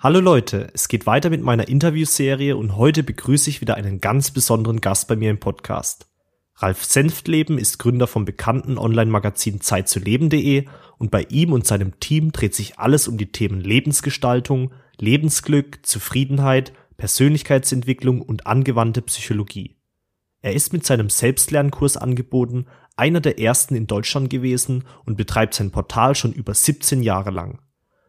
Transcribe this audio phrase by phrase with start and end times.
[0.00, 4.30] Hallo Leute, es geht weiter mit meiner Interviewserie und heute begrüße ich wieder einen ganz
[4.30, 6.06] besonderen Gast bei mir im Podcast.
[6.54, 10.66] Ralf Senftleben ist Gründer vom bekannten Online-Magazin Zeitzuleben.de
[10.98, 16.72] und bei ihm und seinem Team dreht sich alles um die Themen Lebensgestaltung, Lebensglück, Zufriedenheit,
[16.96, 19.80] Persönlichkeitsentwicklung und angewandte Psychologie.
[20.42, 25.72] Er ist mit seinem Selbstlernkurs angeboten einer der ersten in Deutschland gewesen und betreibt sein
[25.72, 27.58] Portal schon über 17 Jahre lang.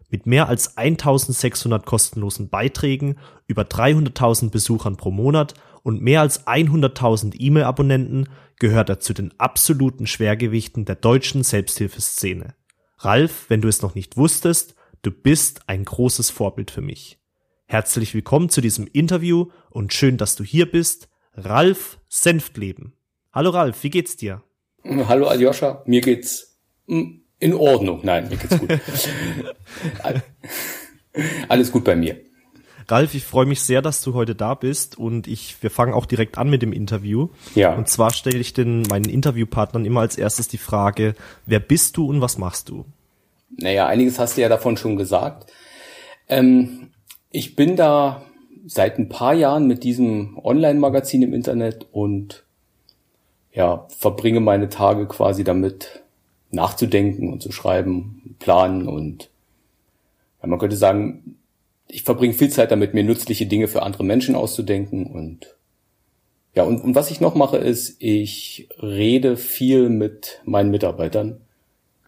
[0.10, 7.36] Mit mehr als 1600 kostenlosen Beiträgen, über 300.000 Besuchern pro Monat und mehr als 100.000
[7.38, 8.28] E-Mail-Abonnenten
[8.58, 12.56] gehört er zu den absoluten Schwergewichten der deutschen Selbsthilfeszene.
[12.98, 17.20] Ralf, wenn du es noch nicht wusstest, du bist ein großes Vorbild für mich.
[17.66, 21.08] Herzlich willkommen zu diesem Interview und schön, dass du hier bist.
[21.36, 22.94] Ralf Senftleben.
[23.32, 24.42] Hallo Ralf, wie geht's dir?
[24.84, 28.02] Hallo Aljoscha, mir geht's hm, in Ordnung.
[28.04, 28.70] Nein, mir geht's gut.
[31.48, 32.18] Alles gut bei mir.
[32.88, 36.08] Ralf, ich freue mich sehr, dass du heute da bist und ich, wir fangen auch
[36.08, 37.30] direkt an mit dem Interview.
[37.54, 37.76] Ja.
[37.76, 41.14] Und zwar stelle ich den meinen Interviewpartnern immer als erstes die Frage,
[41.46, 42.86] wer bist du und was machst du?
[43.58, 45.52] Naja, einiges hast du ja davon schon gesagt.
[46.28, 46.90] Ähm,
[47.30, 48.24] ich bin da
[48.66, 52.44] seit ein paar Jahren mit diesem Online-Magazin im Internet und
[53.52, 56.04] ja, verbringe meine Tage quasi damit,
[56.52, 59.30] nachzudenken und zu schreiben, planen und
[60.42, 61.38] ja, man könnte sagen,
[61.88, 65.56] ich verbringe viel Zeit damit, mir nützliche Dinge für andere Menschen auszudenken und
[66.56, 71.42] ja, und, und was ich noch mache, ist, ich rede viel mit meinen Mitarbeitern,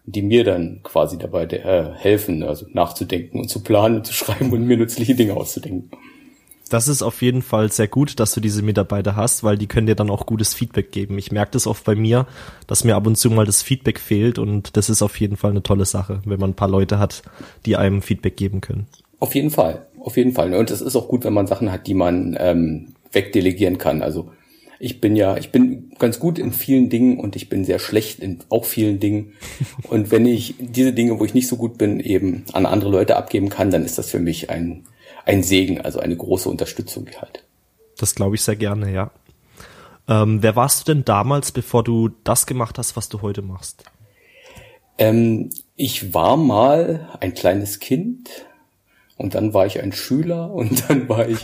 [0.04, 4.52] die mir dann quasi dabei äh, helfen, also nachzudenken und zu planen und zu schreiben
[4.52, 5.90] und mir nützliche Dinge auszudenken
[6.72, 9.86] das ist auf jeden Fall sehr gut, dass du diese Mitarbeiter hast, weil die können
[9.86, 11.18] dir dann auch gutes Feedback geben.
[11.18, 12.26] Ich merke das oft bei mir,
[12.66, 15.50] dass mir ab und zu mal das Feedback fehlt und das ist auf jeden Fall
[15.50, 17.22] eine tolle Sache, wenn man ein paar Leute hat,
[17.66, 18.86] die einem Feedback geben können.
[19.20, 20.54] Auf jeden Fall, auf jeden Fall.
[20.54, 24.02] Und es ist auch gut, wenn man Sachen hat, die man ähm, wegdelegieren kann.
[24.02, 24.30] Also
[24.80, 28.18] ich bin ja, ich bin ganz gut in vielen Dingen und ich bin sehr schlecht
[28.18, 29.34] in auch vielen Dingen.
[29.88, 33.16] Und wenn ich diese Dinge, wo ich nicht so gut bin, eben an andere Leute
[33.16, 34.82] abgeben kann, dann ist das für mich ein
[35.24, 37.44] ein Segen, also eine große Unterstützung halt.
[37.98, 39.10] Das glaube ich sehr gerne, ja.
[40.08, 43.84] Ähm, wer warst du denn damals, bevor du das gemacht hast, was du heute machst?
[44.98, 48.28] Ähm, ich war mal ein kleines Kind
[49.16, 51.38] und dann war ich ein Schüler und dann war ich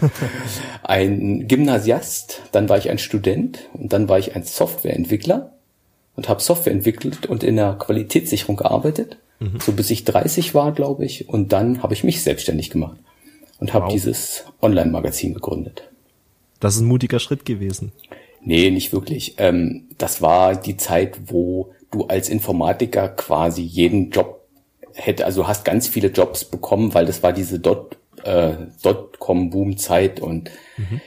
[0.82, 5.52] ein Gymnasiast, dann war ich ein Student und dann war ich ein Softwareentwickler
[6.16, 9.60] und habe Software entwickelt und in der Qualitätssicherung gearbeitet, mhm.
[9.60, 12.98] so bis ich 30 war, glaube ich, und dann habe ich mich selbstständig gemacht
[13.58, 13.92] und habe wow.
[13.92, 15.88] dieses Online-Magazin gegründet.
[16.60, 17.92] Das ist ein mutiger Schritt gewesen.
[18.41, 19.34] Nee, nicht wirklich.
[19.38, 24.46] Ähm, das war die Zeit, wo du als Informatiker quasi jeden Job
[24.94, 28.52] hätte, also hast ganz viele Jobs bekommen, weil das war diese Dot, äh,
[28.82, 31.00] Dotcom-Boom-Zeit und mhm.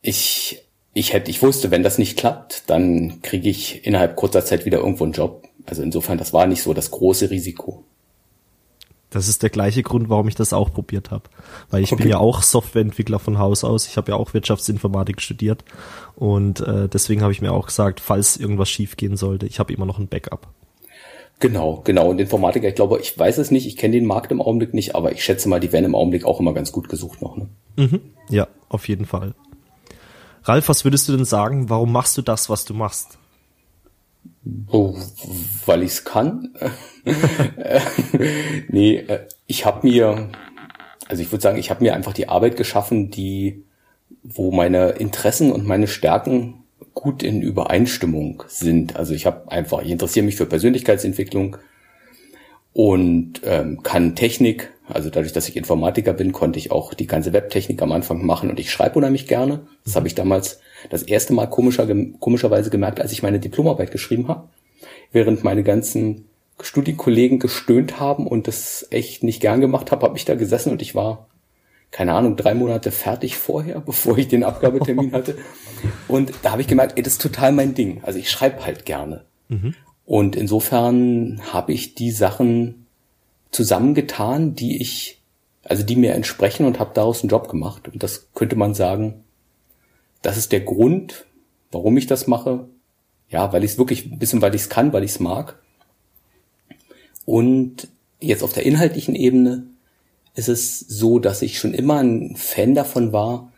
[0.00, 0.62] ich,
[0.94, 4.78] ich hätte, ich wusste, wenn das nicht klappt, dann kriege ich innerhalb kurzer Zeit wieder
[4.78, 5.48] irgendwo einen Job.
[5.66, 7.84] Also insofern, das war nicht so das große Risiko.
[9.12, 11.24] Das ist der gleiche Grund, warum ich das auch probiert habe.
[11.70, 12.04] Weil ich okay.
[12.04, 13.86] bin ja auch Softwareentwickler von Haus aus.
[13.86, 15.64] Ich habe ja auch Wirtschaftsinformatik studiert.
[16.16, 19.84] Und äh, deswegen habe ich mir auch gesagt, falls irgendwas schiefgehen sollte, ich habe immer
[19.84, 20.48] noch ein Backup.
[21.40, 22.08] Genau, genau.
[22.08, 24.94] Und Informatiker, ich glaube, ich weiß es nicht, ich kenne den Markt im Augenblick nicht,
[24.94, 27.36] aber ich schätze mal, die werden im Augenblick auch immer ganz gut gesucht noch.
[27.36, 27.48] Ne?
[27.76, 28.00] Mhm.
[28.30, 29.34] Ja, auf jeden Fall.
[30.44, 33.18] Ralf, was würdest du denn sagen, warum machst du das, was du machst?
[34.68, 34.96] Oh,
[35.66, 36.50] weil ich es kann.
[38.68, 40.30] nee, äh, ich habe mir,
[41.06, 43.64] also ich würde sagen, ich habe mir einfach die Arbeit geschaffen, die,
[44.22, 46.62] wo meine Interessen und meine Stärken
[46.94, 48.96] gut in Übereinstimmung sind.
[48.96, 51.56] Also ich habe einfach, ich interessiere mich für Persönlichkeitsentwicklung
[52.72, 54.72] und ähm, kann Technik.
[54.88, 58.50] Also dadurch, dass ich Informatiker bin, konnte ich auch die ganze Webtechnik am Anfang machen
[58.50, 59.60] und ich schreibe unheimlich gerne.
[59.84, 60.60] Das habe ich damals
[60.90, 61.88] das erste Mal komischer,
[62.20, 64.48] komischerweise gemerkt, als ich meine Diplomarbeit geschrieben habe,
[65.12, 66.28] während meine ganzen
[66.60, 70.82] Studienkollegen gestöhnt haben und das echt nicht gern gemacht habe, habe ich da gesessen und
[70.82, 71.26] ich war,
[71.90, 75.36] keine Ahnung, drei Monate fertig vorher, bevor ich den Abgabetermin hatte.
[76.08, 78.00] Und da habe ich gemerkt, ey, das ist total mein Ding.
[78.04, 79.24] Also ich schreibe halt gerne.
[79.48, 79.74] Mhm.
[80.04, 82.86] Und insofern habe ich die Sachen
[83.50, 85.20] zusammengetan, die ich,
[85.64, 87.88] also die mir entsprechen und habe daraus einen Job gemacht.
[87.88, 89.24] Und das könnte man sagen,
[90.22, 91.26] das ist der Grund,
[91.70, 92.68] warum ich das mache.
[93.28, 95.58] Ja, weil ich es wirklich ein bisschen, weil ich es kann, weil ich es mag.
[97.24, 97.88] Und
[98.20, 99.66] jetzt auf der inhaltlichen Ebene
[100.34, 103.52] ist es so, dass ich schon immer ein Fan davon war,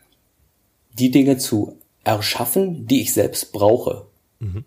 [0.97, 4.07] die Dinge zu erschaffen, die ich selbst brauche.
[4.39, 4.63] Mhm.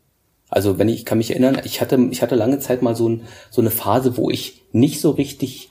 [0.49, 3.09] Also wenn ich, ich kann mich erinnern, ich hatte, ich hatte lange Zeit mal so,
[3.09, 5.71] ein, so eine Phase, wo ich nicht so richtig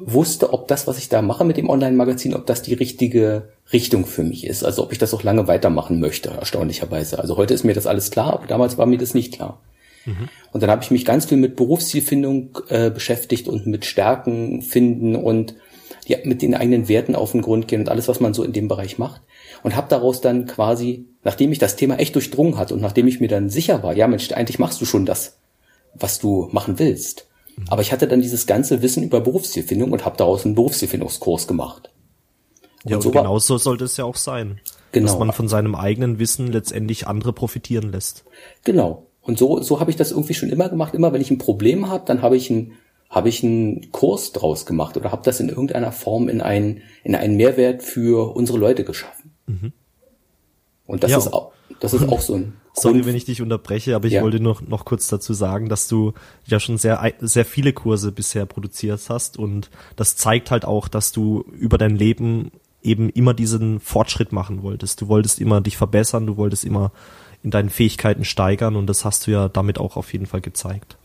[0.00, 4.06] wusste, ob das, was ich da mache mit dem Online-Magazin, ob das die richtige Richtung
[4.06, 4.64] für mich ist.
[4.64, 7.18] Also ob ich das auch lange weitermachen möchte, erstaunlicherweise.
[7.18, 9.60] Also heute ist mir das alles klar, aber damals war mir das nicht klar.
[10.06, 10.28] Mhm.
[10.52, 15.16] Und dann habe ich mich ganz viel mit Berufszielfindung äh, beschäftigt und mit Stärken finden
[15.16, 15.54] und
[16.06, 18.52] ja, mit den eigenen Werten auf den Grund gehen und alles, was man so in
[18.52, 19.20] dem Bereich macht.
[19.62, 23.20] Und habe daraus dann quasi, nachdem ich das Thema echt durchdrungen hat und nachdem ich
[23.20, 25.38] mir dann sicher war, ja Mensch, eigentlich machst du schon das,
[25.94, 27.29] was du machen willst.
[27.60, 27.66] Mhm.
[27.68, 31.90] Aber ich hatte dann dieses ganze Wissen über Berufszielfindung und habe daraus einen Berufszielfindungskurs gemacht.
[32.84, 34.60] Und ja, und so genau so sollte es ja auch sein.
[34.92, 35.06] Genau.
[35.06, 38.24] Dass man von seinem eigenen Wissen letztendlich andere profitieren lässt.
[38.64, 39.06] Genau.
[39.20, 40.94] Und so, so habe ich das irgendwie schon immer gemacht.
[40.94, 42.72] Immer wenn ich ein Problem habe, dann habe ich einen
[43.10, 47.16] habe ich einen Kurs draus gemacht oder habe das in irgendeiner Form in einen, in
[47.16, 49.32] einen Mehrwert für unsere Leute geschaffen.
[49.46, 49.72] Mhm.
[50.86, 51.18] Und das ja.
[51.18, 52.59] ist auch, das ist auch so ein.
[52.72, 54.22] Sorry, wenn ich dich unterbreche, aber ich ja.
[54.22, 56.12] wollte noch, noch kurz dazu sagen, dass du
[56.46, 61.12] ja schon sehr, sehr viele Kurse bisher produziert hast und das zeigt halt auch, dass
[61.12, 62.52] du über dein Leben
[62.82, 65.00] eben immer diesen Fortschritt machen wolltest.
[65.00, 66.92] Du wolltest immer dich verbessern, du wolltest immer
[67.42, 70.96] in deinen Fähigkeiten steigern und das hast du ja damit auch auf jeden Fall gezeigt.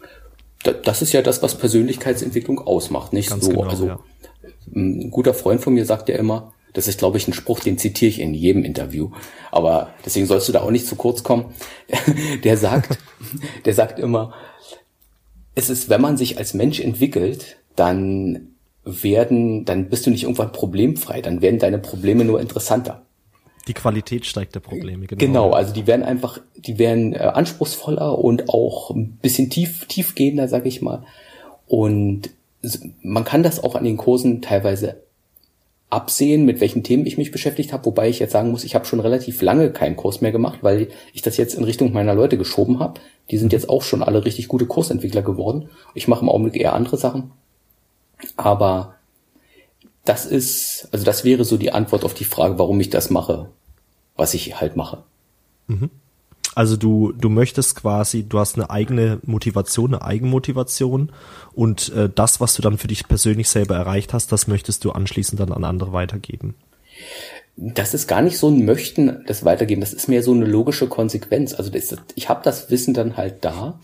[0.84, 3.52] Das ist ja das, was Persönlichkeitsentwicklung ausmacht, nicht Ganz so.
[3.52, 4.00] Genau, also ja.
[4.74, 7.78] ein guter Freund von mir sagt ja immer, das ist, glaube ich, ein Spruch, den
[7.78, 9.10] zitiere ich in jedem Interview.
[9.50, 11.54] Aber deswegen sollst du da auch nicht zu kurz kommen.
[12.44, 12.98] Der sagt,
[13.66, 14.34] der sagt immer,
[15.56, 18.50] es ist, wenn man sich als Mensch entwickelt, dann
[18.84, 23.02] werden, dann bist du nicht irgendwann problemfrei, dann werden deine Probleme nur interessanter.
[23.68, 25.20] Die Qualität steigt der Probleme, genau.
[25.20, 30.48] Genau, also die werden einfach, die werden äh, anspruchsvoller und auch ein bisschen tief, tiefgehender,
[30.48, 31.04] sag ich mal.
[31.66, 32.30] Und
[33.02, 35.05] man kann das auch an den Kursen teilweise
[35.96, 38.86] absehen, mit welchen Themen ich mich beschäftigt habe, wobei ich jetzt sagen muss, ich habe
[38.86, 42.38] schon relativ lange keinen Kurs mehr gemacht, weil ich das jetzt in Richtung meiner Leute
[42.38, 43.00] geschoben habe.
[43.32, 45.70] Die sind jetzt auch schon alle richtig gute Kursentwickler geworden.
[45.94, 47.32] Ich mache im Augenblick eher andere Sachen.
[48.36, 48.96] Aber
[50.04, 53.50] das ist, also das wäre so die Antwort auf die Frage, warum ich das mache,
[54.18, 55.04] was ich halt mache.
[55.68, 55.90] Mhm.
[56.56, 61.12] Also du, du möchtest quasi, du hast eine eigene Motivation, eine Eigenmotivation
[61.54, 64.92] und äh, das, was du dann für dich persönlich selber erreicht hast, das möchtest du
[64.92, 66.56] anschließend dann an andere weitergeben.
[67.58, 70.88] Das ist gar nicht so ein Möchten, das weitergeben, das ist mehr so eine logische
[70.88, 71.54] Konsequenz.
[71.54, 73.78] Also das, ich habe das Wissen dann halt da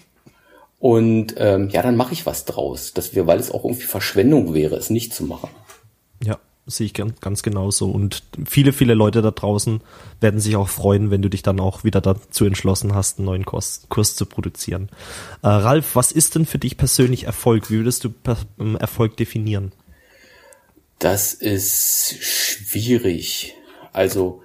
[0.79, 4.53] und ähm, ja, dann mache ich was draus, dass wir, weil es auch irgendwie Verschwendung
[4.53, 5.49] wäre, es nicht zu machen.
[6.71, 7.89] Sehe ich ganz, ganz genauso.
[7.89, 9.81] Und viele, viele Leute da draußen
[10.19, 13.45] werden sich auch freuen, wenn du dich dann auch wieder dazu entschlossen hast, einen neuen
[13.45, 14.89] Kurs, Kurs zu produzieren.
[15.43, 17.69] Äh, Ralf, was ist denn für dich persönlich Erfolg?
[17.69, 18.13] Wie würdest du
[18.59, 19.71] ähm, Erfolg definieren?
[20.99, 23.55] Das ist schwierig.
[23.93, 24.43] Also,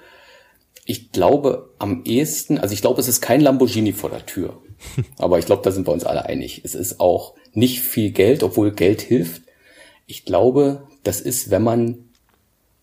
[0.86, 4.62] ich glaube am ehesten, also ich glaube, es ist kein Lamborghini vor der Tür.
[5.18, 6.62] Aber ich glaube, da sind wir uns alle einig.
[6.64, 9.42] Es ist auch nicht viel Geld, obwohl Geld hilft.
[10.06, 12.05] Ich glaube, das ist, wenn man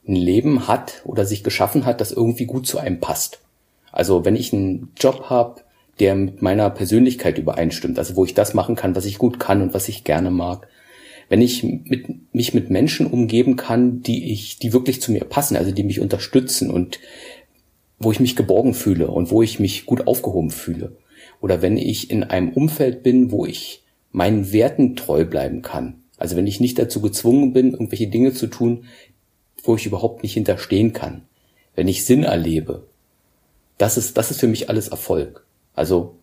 [0.07, 3.39] ein Leben hat oder sich geschaffen hat, das irgendwie gut zu einem passt.
[3.91, 5.61] Also wenn ich einen Job habe,
[5.99, 9.61] der mit meiner Persönlichkeit übereinstimmt, also wo ich das machen kann, was ich gut kann
[9.61, 10.67] und was ich gerne mag.
[11.29, 15.55] Wenn ich mit, mich mit Menschen umgeben kann, die ich, die wirklich zu mir passen,
[15.55, 16.99] also die mich unterstützen und
[17.99, 20.97] wo ich mich geborgen fühle und wo ich mich gut aufgehoben fühle.
[21.39, 26.03] Oder wenn ich in einem Umfeld bin, wo ich meinen Werten treu bleiben kann.
[26.17, 28.85] Also wenn ich nicht dazu gezwungen bin, irgendwelche Dinge zu tun,
[29.63, 31.23] wo ich überhaupt nicht hinterstehen kann.
[31.75, 32.83] Wenn ich Sinn erlebe.
[33.77, 35.45] Das ist, das ist für mich alles Erfolg.
[35.73, 36.15] Also,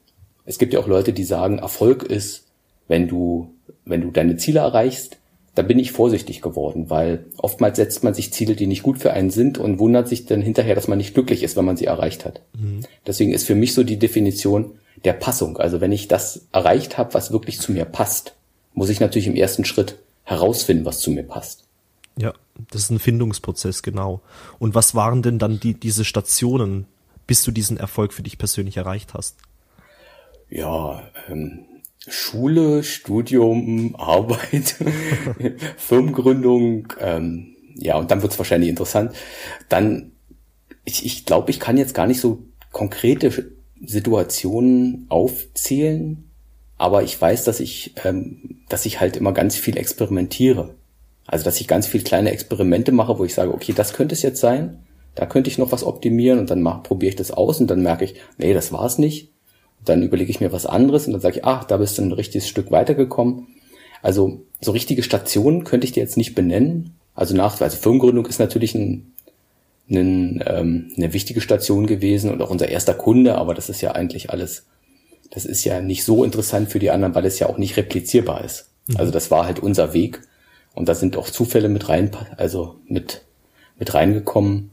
[0.45, 2.47] es gibt ja auch Leute, die sagen, Erfolg ist,
[2.87, 3.53] wenn du,
[3.85, 5.19] wenn du deine Ziele erreichst,
[5.55, 9.13] da bin ich vorsichtig geworden, weil oftmals setzt man sich Ziele, die nicht gut für
[9.13, 11.87] einen sind und wundert sich dann hinterher, dass man nicht glücklich ist, wenn man sie
[11.87, 12.41] erreicht hat.
[12.55, 12.81] Mhm.
[13.07, 14.73] Deswegen ist für mich so die Definition
[15.05, 15.59] der Passung.
[15.59, 18.35] Also wenn ich das erreicht habe, was wirklich zu mir passt,
[18.75, 21.65] muss ich natürlich im ersten Schritt herausfinden, was zu mir passt.
[22.21, 22.35] Ja,
[22.71, 24.21] das ist ein Findungsprozess, genau.
[24.59, 26.87] Und was waren denn dann die, diese Stationen,
[27.27, 29.39] bis du diesen Erfolg für dich persönlich erreicht hast?
[30.51, 31.65] Ja, ähm,
[32.07, 34.77] Schule, Studium, Arbeit,
[35.79, 39.15] Firmengründung, ähm, ja, und dann wird's wahrscheinlich interessant.
[39.71, 40.13] Dann,
[40.85, 46.31] ich, ich glaube, ich kann jetzt gar nicht so konkrete Situationen aufzählen,
[46.77, 50.75] aber ich weiß, dass ich, ähm, dass ich halt immer ganz viel experimentiere.
[51.31, 54.23] Also, dass ich ganz viel kleine Experimente mache, wo ich sage, okay, das könnte es
[54.23, 54.81] jetzt sein,
[55.15, 58.05] da könnte ich noch was optimieren und dann probiere ich das aus und dann merke
[58.05, 59.31] ich, nee, das war's nicht.
[59.85, 62.11] Dann überlege ich mir was anderes und dann sage ich, ach, da bist du ein
[62.11, 63.47] richtiges Stück weitergekommen.
[64.03, 66.97] Also so richtige Stationen könnte ich dir jetzt nicht benennen.
[67.15, 69.13] Also nach, also Firmengründung ist natürlich ein,
[69.89, 73.93] ein, ähm, eine wichtige Station gewesen und auch unser erster Kunde, aber das ist ja
[73.93, 74.67] eigentlich alles,
[75.31, 78.45] das ist ja nicht so interessant für die anderen, weil es ja auch nicht replizierbar
[78.45, 78.71] ist.
[78.89, 78.97] Mhm.
[78.97, 80.23] Also das war halt unser Weg
[80.75, 83.23] Und da sind auch Zufälle mit rein, also mit,
[83.79, 84.71] mit reingekommen.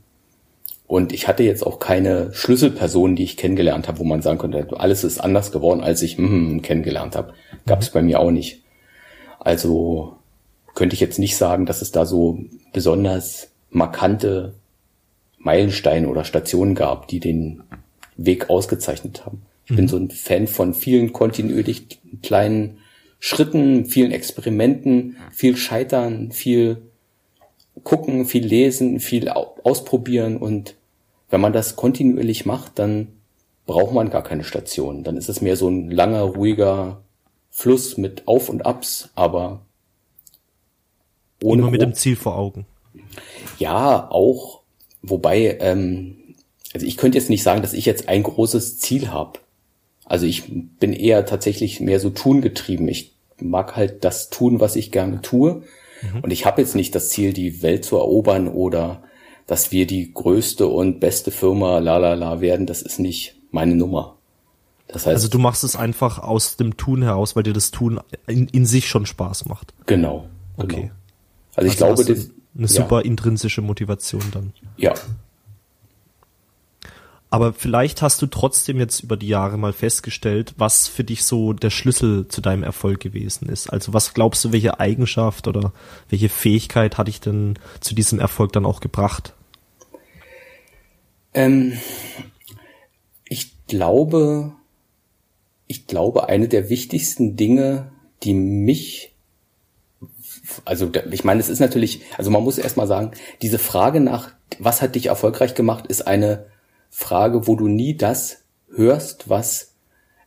[0.85, 4.67] Und ich hatte jetzt auch keine Schlüsselpersonen, die ich kennengelernt habe, wo man sagen könnte,
[4.79, 7.33] alles ist anders geworden, als ich mm, kennengelernt habe.
[7.65, 8.61] Gab es bei mir auch nicht.
[9.39, 10.15] Also
[10.75, 12.39] könnte ich jetzt nicht sagen, dass es da so
[12.71, 14.53] besonders markante
[15.39, 17.63] Meilensteine oder Stationen gab, die den
[18.15, 19.41] Weg ausgezeichnet haben.
[19.65, 19.75] Ich mhm.
[19.75, 22.77] bin so ein Fan von vielen kontinuierlich kleinen
[23.19, 26.81] Schritten, vielen Experimenten, viel Scheitern, viel
[27.83, 30.75] gucken, viel lesen, viel ausprobieren und
[31.29, 33.09] wenn man das kontinuierlich macht, dann
[33.65, 35.03] braucht man gar keine Station.
[35.03, 37.01] Dann ist es mehr so ein langer, ruhiger
[37.49, 39.65] Fluss mit Auf und Abs, aber
[41.43, 42.65] ohne Immer mit dem Ziel vor Augen.
[43.59, 44.61] Ja, auch.
[45.01, 46.35] Wobei, ähm,
[46.73, 49.39] also ich könnte jetzt nicht sagen, dass ich jetzt ein großes Ziel habe.
[50.07, 50.45] Also ich
[50.79, 52.87] bin eher tatsächlich mehr so tun getrieben.
[52.87, 55.63] Ich mag halt das tun, was ich gerne tue.
[56.01, 56.21] Mhm.
[56.21, 59.03] Und ich habe jetzt nicht das Ziel, die Welt zu erobern oder
[59.47, 62.65] dass wir die größte und beste Firma la la la werden.
[62.65, 64.15] Das ist nicht meine Nummer.
[64.87, 67.99] Das heißt, also du machst es einfach aus dem Tun heraus, weil dir das Tun
[68.27, 69.73] in, in sich schon Spaß macht.
[69.85, 70.27] Genau.
[70.57, 70.73] genau.
[70.73, 70.91] Okay.
[71.55, 73.05] Also ich also glaube, das, eine super ja.
[73.05, 74.53] intrinsische Motivation dann.
[74.77, 74.93] Ja,
[77.29, 81.51] aber vielleicht hast du trotzdem jetzt über die Jahre mal festgestellt, was für dich so
[81.51, 83.67] der Schlüssel zu deinem Erfolg gewesen ist.
[83.67, 85.73] Also was glaubst du, welche Eigenschaft oder
[86.09, 89.33] welche Fähigkeit hat dich denn zu diesem Erfolg dann auch gebracht?
[91.33, 91.77] Ähm,
[93.25, 94.53] ich glaube,
[95.67, 97.91] ich glaube, eine der wichtigsten Dinge,
[98.23, 99.13] die mich
[100.63, 104.81] also ich meine, es ist natürlich, also man muss erstmal sagen, diese Frage nach, was
[104.81, 106.45] hat dich erfolgreich gemacht, ist eine
[106.89, 109.73] Frage, wo du nie das hörst, was,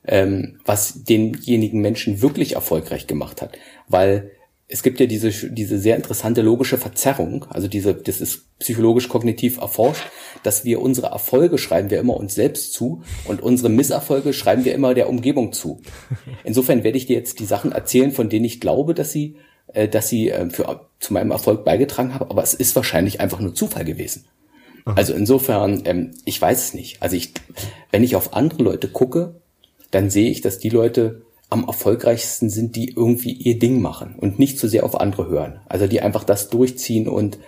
[0.07, 3.57] ähm, was denjenigen Menschen wirklich erfolgreich gemacht hat.
[3.89, 4.31] Weil
[4.73, 9.59] es gibt ja diese, diese sehr interessante logische Verzerrung, also diese, das ist psychologisch kognitiv
[9.59, 10.05] erforscht,
[10.45, 14.75] dass wir unsere Erfolge schreiben wir immer uns selbst zu und unsere Misserfolge schreiben wir
[14.75, 15.83] immer der Umgebung zu.
[16.45, 19.37] Insofern werde ich dir jetzt die Sachen erzählen, von denen ich glaube, dass sie,
[19.75, 23.41] äh, dass sie äh, für, zu meinem Erfolg beigetragen haben, aber es ist wahrscheinlich einfach
[23.41, 24.27] nur Zufall gewesen.
[24.85, 27.03] Also insofern, ähm, ich weiß es nicht.
[27.03, 27.33] Also ich,
[27.91, 29.35] wenn ich auf andere Leute gucke,
[29.91, 34.39] dann sehe ich, dass die Leute am erfolgreichsten sind, die irgendwie ihr Ding machen und
[34.39, 35.61] nicht zu so sehr auf andere hören.
[35.69, 37.39] Also die einfach das durchziehen und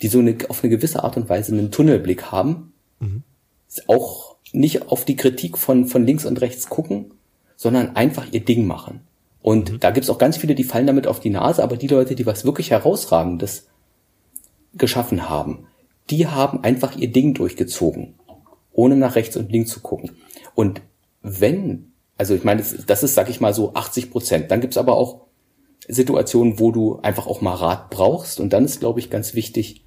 [0.00, 2.72] die so eine, auf eine gewisse Art und Weise einen Tunnelblick haben.
[3.00, 3.22] Mhm.
[3.86, 7.12] Auch nicht auf die Kritik von, von links und rechts gucken,
[7.56, 9.02] sondern einfach ihr Ding machen.
[9.42, 9.80] Und mhm.
[9.80, 12.26] da gibt's auch ganz viele, die fallen damit auf die Nase, aber die Leute, die
[12.26, 13.66] was wirklich Herausragendes
[14.74, 15.66] geschaffen haben,
[16.10, 18.14] die haben einfach ihr Ding durchgezogen,
[18.72, 20.12] ohne nach rechts und links zu gucken.
[20.54, 20.82] Und
[21.22, 24.50] wenn, also ich meine, das, ist, sag ich mal, so 80 Prozent.
[24.50, 25.26] Dann gibt's aber auch
[25.88, 28.40] Situationen, wo du einfach auch mal Rat brauchst.
[28.40, 29.84] Und dann ist, glaube ich, ganz wichtig,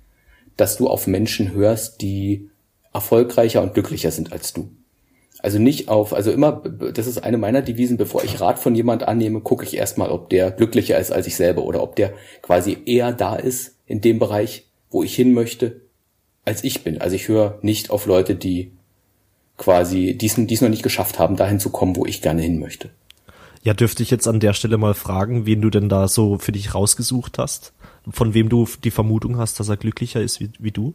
[0.57, 2.49] dass du auf Menschen hörst, die
[2.93, 4.69] erfolgreicher und glücklicher sind als du.
[5.39, 6.63] Also nicht auf, also immer,
[6.93, 10.29] das ist eine meiner Devisen, bevor ich Rat von jemand annehme, gucke ich erstmal, ob
[10.29, 14.19] der glücklicher ist als ich selber oder ob der quasi eher da ist in dem
[14.19, 15.81] Bereich, wo ich hin möchte,
[16.45, 16.99] als ich bin.
[16.99, 18.71] Also ich höre nicht auf Leute, die
[19.57, 22.89] quasi diesen dies noch nicht geschafft haben, dahin zu kommen, wo ich gerne hin möchte.
[23.61, 26.51] Ja, dürfte ich jetzt an der Stelle mal fragen, wen du denn da so für
[26.51, 27.71] dich rausgesucht hast?
[28.09, 30.93] Von wem du die Vermutung hast, dass er glücklicher ist wie, wie du?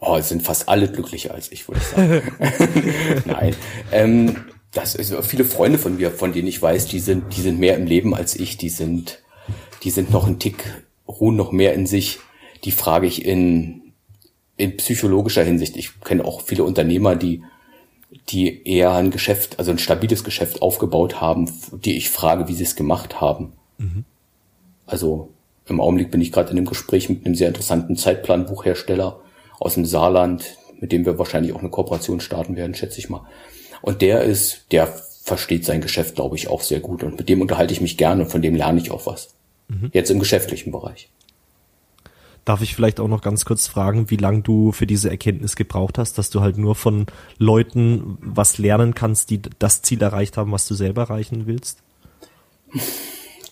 [0.00, 3.22] Oh, es sind fast alle glücklicher als ich, würde ich sagen.
[3.24, 3.56] Nein.
[3.90, 4.36] Ähm,
[4.70, 7.76] das ist viele Freunde von mir, von denen ich weiß, die sind, die sind mehr
[7.76, 9.22] im Leben als ich, die sind,
[9.82, 12.18] die sind noch ein Tick, ruhen noch mehr in sich.
[12.64, 13.83] Die frage ich in
[14.56, 15.76] in psychologischer Hinsicht.
[15.76, 17.42] Ich kenne auch viele Unternehmer, die,
[18.28, 22.64] die eher ein Geschäft, also ein stabiles Geschäft aufgebaut haben, die ich frage, wie sie
[22.64, 23.52] es gemacht haben.
[23.78, 24.04] Mhm.
[24.86, 25.30] Also
[25.66, 29.20] im Augenblick bin ich gerade in einem Gespräch mit einem sehr interessanten Zeitplanbuchhersteller
[29.58, 33.26] aus dem Saarland, mit dem wir wahrscheinlich auch eine Kooperation starten werden, schätze ich mal.
[33.80, 37.02] Und der ist, der versteht sein Geschäft, glaube ich, auch sehr gut.
[37.02, 39.34] Und mit dem unterhalte ich mich gerne und von dem lerne ich auch was.
[39.68, 39.90] Mhm.
[39.92, 41.08] Jetzt im geschäftlichen Bereich.
[42.44, 45.96] Darf ich vielleicht auch noch ganz kurz fragen, wie lange du für diese Erkenntnis gebraucht
[45.96, 47.06] hast, dass du halt nur von
[47.38, 51.78] Leuten was lernen kannst, die das Ziel erreicht haben, was du selber erreichen willst?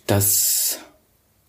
[0.07, 0.81] Das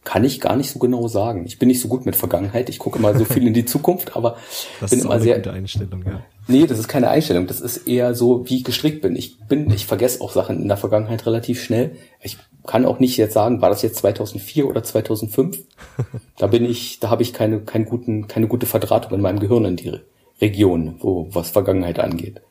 [0.04, 1.46] kann ich gar nicht so genau sagen.
[1.46, 2.70] Ich bin nicht so gut mit Vergangenheit.
[2.70, 4.38] Ich gucke immer so viel in die Zukunft, aber
[4.80, 5.38] das bin ist immer sehr.
[5.38, 6.22] Gute Einstellung, ja.
[6.48, 7.48] Nee, das ist keine Einstellung.
[7.48, 9.16] Das ist eher so, wie ich gestrickt bin.
[9.16, 11.96] Ich bin, ich vergesse auch Sachen in der Vergangenheit relativ schnell.
[12.22, 15.60] Ich kann auch nicht jetzt sagen, war das jetzt 2004 oder 2005?
[16.38, 19.66] da bin ich, da habe ich keine, keinen guten, keine gute Verdrahtung in meinem Gehirn
[19.66, 20.00] in die
[20.42, 22.42] Region, wo was Vergangenheit angeht.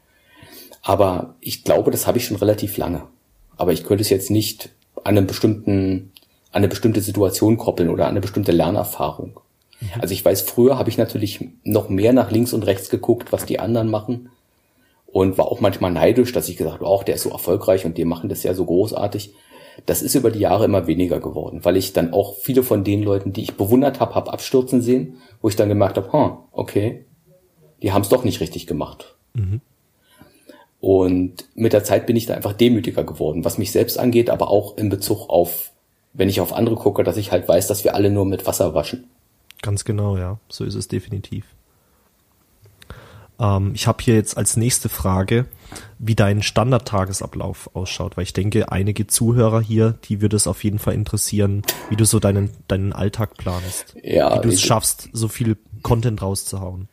[0.83, 3.03] Aber ich glaube, das habe ich schon relativ lange.
[3.57, 4.71] Aber ich könnte es jetzt nicht
[5.05, 6.13] an einem bestimmten,
[6.51, 9.41] eine bestimmte Situation koppeln oder an eine bestimmte Lernerfahrung.
[9.81, 9.89] Mhm.
[10.01, 13.47] Also ich weiß, früher habe ich natürlich noch mehr nach links und rechts geguckt, was
[13.47, 14.31] die anderen machen
[15.07, 17.99] und war auch manchmal neidisch, dass ich gesagt habe, auch der ist so erfolgreich und
[17.99, 19.35] die machen das ja so großartig.
[19.87, 23.03] Das ist über die Jahre immer weniger geworden, weil ich dann auch viele von den
[23.03, 27.05] Leuten, die ich bewundert habe, habe abstürzen sehen, wo ich dann gemerkt habe, huh, okay,
[27.83, 29.17] die haben es doch nicht richtig gemacht.
[29.35, 29.61] Mhm.
[30.81, 34.51] Und mit der Zeit bin ich da einfach demütiger geworden, was mich selbst angeht, aber
[34.51, 35.71] auch in Bezug auf,
[36.13, 38.75] wenn ich auf andere gucke, dass ich halt weiß, dass wir alle nur mit Wasser
[38.75, 39.05] waschen.
[39.63, 40.39] Ganz genau, ja.
[40.49, 41.47] So ist es definitiv.
[43.39, 45.47] Ähm, ich habe hier jetzt als nächste Frage,
[45.99, 50.79] wie dein Standardtagesablauf ausschaut, weil ich denke, einige Zuhörer hier, die würde es auf jeden
[50.79, 53.95] Fall interessieren, wie du so deinen, deinen Alltag planst.
[54.03, 56.89] Ja, wie du es schaffst, so viel Content rauszuhauen.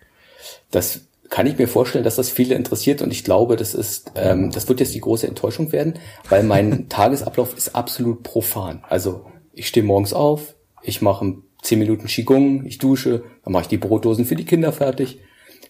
[0.72, 4.52] Das kann ich mir vorstellen, dass das viele interessiert und ich glaube, das ist, ähm,
[4.52, 5.94] das wird jetzt die große Enttäuschung werden,
[6.28, 8.84] weil mein Tagesablauf ist absolut profan.
[8.90, 13.70] Also ich stehe morgens auf, ich mache zehn Minuten Qigong, ich dusche, dann mache ich
[13.70, 15.20] die Brotdosen für die Kinder fertig,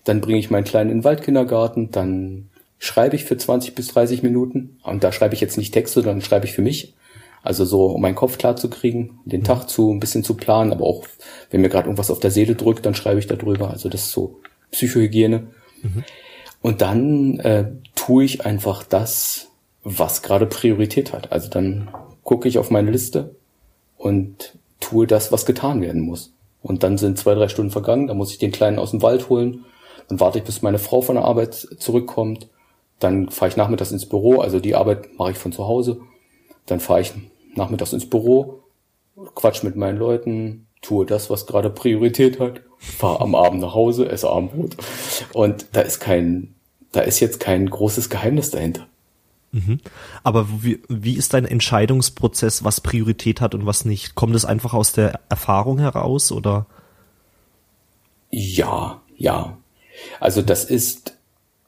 [0.05, 2.49] dann bringe ich meinen Kleinen in den Waldkindergarten, dann
[2.79, 6.21] schreibe ich für 20 bis 30 Minuten und da schreibe ich jetzt nicht Texte, sondern
[6.21, 6.95] schreibe ich für mich.
[7.41, 10.71] Also so, um meinen Kopf klar zu kriegen, den Tag zu ein bisschen zu planen,
[10.71, 11.05] aber auch
[11.51, 13.69] wenn mir gerade irgendwas auf der Seele drückt, dann schreibe ich darüber.
[13.69, 14.39] Also das ist so
[14.71, 15.47] Psychohygiene.
[15.81, 16.03] Mhm.
[16.61, 19.47] Und dann äh, tue ich einfach das,
[19.83, 21.31] was gerade Priorität hat.
[21.31, 21.89] Also dann
[22.23, 23.35] gucke ich auf meine Liste
[23.97, 26.33] und tue das, was getan werden muss.
[26.61, 29.29] Und dann sind zwei, drei Stunden vergangen, dann muss ich den Kleinen aus dem Wald
[29.29, 29.65] holen,
[30.09, 32.49] dann warte ich, bis meine Frau von der Arbeit zurückkommt,
[32.99, 36.01] dann fahre ich nachmittags ins Büro, also die Arbeit mache ich von zu Hause,
[36.65, 37.13] dann fahre ich
[37.55, 38.63] nachmittags ins Büro,
[39.35, 44.09] quatsch mit meinen Leuten, tue das, was gerade Priorität hat, fahre am Abend nach Hause,
[44.09, 44.77] esse Abendbrot.
[45.33, 46.55] Und da ist kein,
[46.91, 48.87] da ist jetzt kein großes Geheimnis dahinter.
[49.51, 49.79] Mhm.
[50.23, 54.15] Aber wie, wie ist dein Entscheidungsprozess, was Priorität hat und was nicht?
[54.15, 56.67] Kommt es einfach aus der Erfahrung heraus oder?
[58.29, 59.57] Ja, ja.
[60.19, 61.17] Also das ist,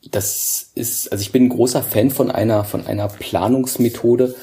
[0.10, 4.36] das ist, also ich bin ein großer Fan von einer, von einer Planungsmethode.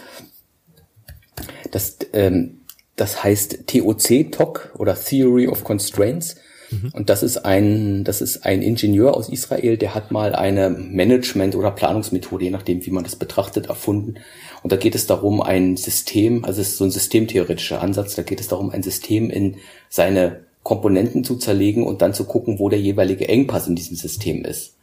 [1.72, 2.60] Das, ähm,
[2.96, 6.36] das heißt TOC, TOC oder Theory of Constraints.
[6.70, 6.90] Mhm.
[6.92, 11.56] Und das ist ein, das ist ein Ingenieur aus Israel, der hat mal eine Management-
[11.56, 14.14] oder Planungsmethode, je nachdem, wie man das betrachtet, erfunden.
[14.62, 18.22] Und da geht es darum, ein System, also es ist so ein systemtheoretischer Ansatz, da
[18.22, 19.56] geht es darum, ein System in
[19.88, 24.44] seine Komponenten zu zerlegen und dann zu gucken, wo der jeweilige Engpass in diesem System
[24.44, 24.74] ist.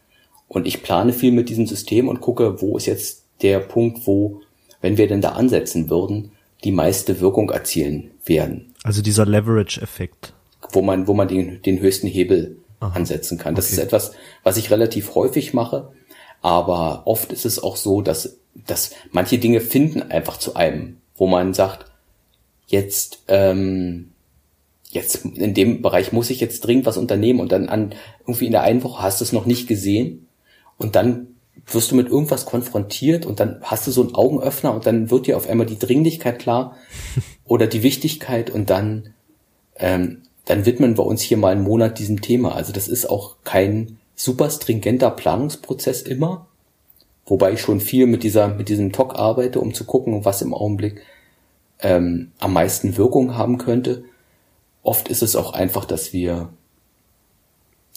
[0.48, 4.40] Und ich plane viel mit diesem System und gucke, wo ist jetzt der Punkt, wo,
[4.80, 6.32] wenn wir denn da ansetzen würden,
[6.64, 8.74] die meiste Wirkung erzielen werden.
[8.82, 10.32] Also dieser Leverage-Effekt.
[10.72, 12.94] Wo man, wo man den, den höchsten Hebel Aha.
[12.94, 13.54] ansetzen kann.
[13.54, 13.74] Das okay.
[13.74, 15.92] ist etwas, was ich relativ häufig mache.
[16.42, 21.26] Aber oft ist es auch so, dass, dass manche Dinge finden einfach zu einem, wo
[21.26, 21.90] man sagt,
[22.66, 24.12] jetzt, ähm,
[24.90, 28.52] jetzt in dem Bereich muss ich jetzt dringend was unternehmen und dann an irgendwie in
[28.52, 30.25] der einen Woche hast du es noch nicht gesehen
[30.78, 31.28] und dann
[31.66, 35.26] wirst du mit irgendwas konfrontiert und dann hast du so einen Augenöffner und dann wird
[35.26, 36.76] dir auf einmal die Dringlichkeit klar
[37.44, 39.14] oder die Wichtigkeit und dann,
[39.76, 42.54] ähm, dann widmen wir uns hier mal einen Monat diesem Thema.
[42.54, 46.46] Also das ist auch kein super stringenter Planungsprozess immer,
[47.26, 50.54] wobei ich schon viel mit dieser, mit diesem Talk arbeite, um zu gucken, was im
[50.54, 51.02] Augenblick
[51.80, 54.04] ähm, am meisten Wirkung haben könnte.
[54.82, 56.48] Oft ist es auch einfach, dass wir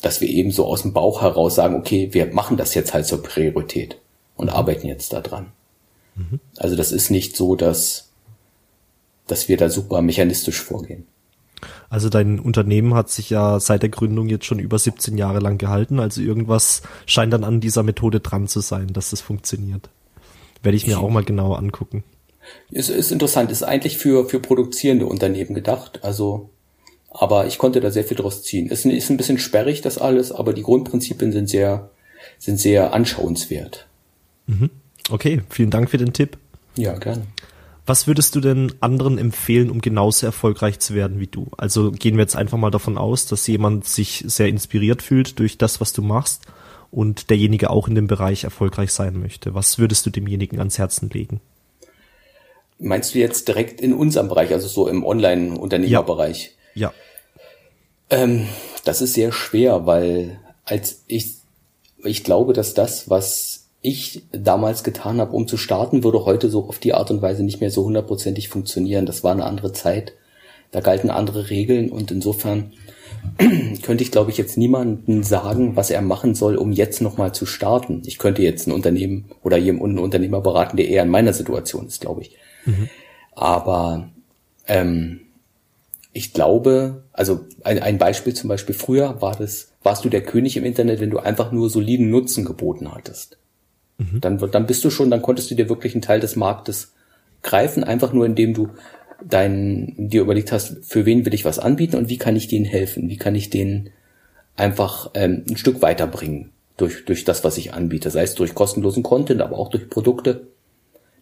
[0.02, 3.06] dass wir eben so aus dem Bauch heraus sagen, okay, wir machen das jetzt halt
[3.06, 3.98] zur Priorität
[4.36, 5.48] und arbeiten jetzt daran.
[6.16, 6.40] Mhm.
[6.58, 8.10] Also das ist nicht so, dass,
[9.28, 11.06] dass wir da super mechanistisch vorgehen.
[11.90, 15.58] Also dein Unternehmen hat sich ja seit der Gründung jetzt schon über 17 Jahre lang
[15.58, 16.00] gehalten.
[16.00, 19.90] Also irgendwas scheint dann an dieser Methode dran zu sein, dass das funktioniert.
[20.62, 22.04] Werde ich mir auch mal genauer angucken.
[22.72, 26.04] Es ist interessant, ist eigentlich für, für produzierende Unternehmen gedacht.
[26.04, 26.50] Also
[27.10, 28.70] aber ich konnte da sehr viel draus ziehen.
[28.72, 31.90] Es ist ein bisschen sperrig, das alles, aber die Grundprinzipien sind sehr,
[32.38, 33.88] sind sehr anschauenswert.
[34.48, 34.70] Mhm.
[35.10, 36.38] Okay, vielen Dank für den Tipp.
[36.76, 37.24] Ja, gerne.
[37.86, 41.48] Was würdest du denn anderen empfehlen, um genauso erfolgreich zu werden wie du?
[41.58, 45.58] Also gehen wir jetzt einfach mal davon aus, dass jemand sich sehr inspiriert fühlt durch
[45.58, 46.44] das, was du machst
[46.92, 49.56] und derjenige auch in dem Bereich erfolgreich sein möchte.
[49.56, 51.42] Was würdest du demjenigen ans Herzen legen?
[52.78, 56.44] Meinst du jetzt direkt in unserem Bereich, also so im Online-Unternehmerbereich?
[56.44, 56.59] Ja.
[58.10, 58.48] Ähm,
[58.86, 61.36] das ist sehr schwer, weil als ich,
[62.04, 66.68] ich glaube, dass das, was ich damals getan habe, um zu starten, würde heute so
[66.68, 69.06] auf die Art und Weise nicht mehr so hundertprozentig funktionieren.
[69.06, 70.14] Das war eine andere Zeit.
[70.72, 72.74] Da galten andere Regeln und insofern
[73.82, 77.46] könnte ich, glaube ich, jetzt niemanden sagen, was er machen soll, um jetzt nochmal zu
[77.46, 78.04] starten.
[78.06, 82.02] Ich könnte jetzt ein Unternehmen oder jemanden Unternehmer beraten, der eher in meiner Situation ist,
[82.02, 82.36] glaube ich.
[82.66, 82.90] Mhm.
[83.34, 84.10] Aber
[84.68, 85.22] ähm,
[86.12, 90.58] ich glaube, also ein, ein Beispiel zum Beispiel, früher war das, warst du der König
[90.58, 93.38] im Internet, wenn du einfach nur soliden Nutzen geboten hattest.
[93.98, 94.22] Mhm.
[94.22, 96.94] Dann, dann bist du schon, dann konntest du dir wirklich einen Teil des Marktes
[97.44, 98.70] greifen, einfach nur indem du
[99.24, 102.66] dein, dir überlegt hast, für wen will ich was anbieten und wie kann ich denen
[102.66, 103.90] helfen, wie kann ich denen
[104.56, 109.04] einfach ähm, ein Stück weiterbringen durch, durch das, was ich anbiete, sei es durch kostenlosen
[109.04, 110.48] Content, aber auch durch Produkte.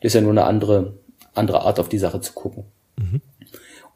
[0.01, 0.93] Das ist ja nur eine andere,
[1.33, 2.65] andere Art, auf die Sache zu gucken.
[2.97, 3.21] Mhm.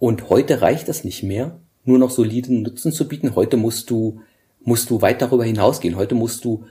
[0.02, 3.36] Und heute reicht es nicht mehr, nur noch soliden Nutzen zu bieten.
[3.36, 4.22] Heute musst du,
[4.64, 5.96] musst du weit darüber hinausgehen.
[5.96, 6.66] Heute musst du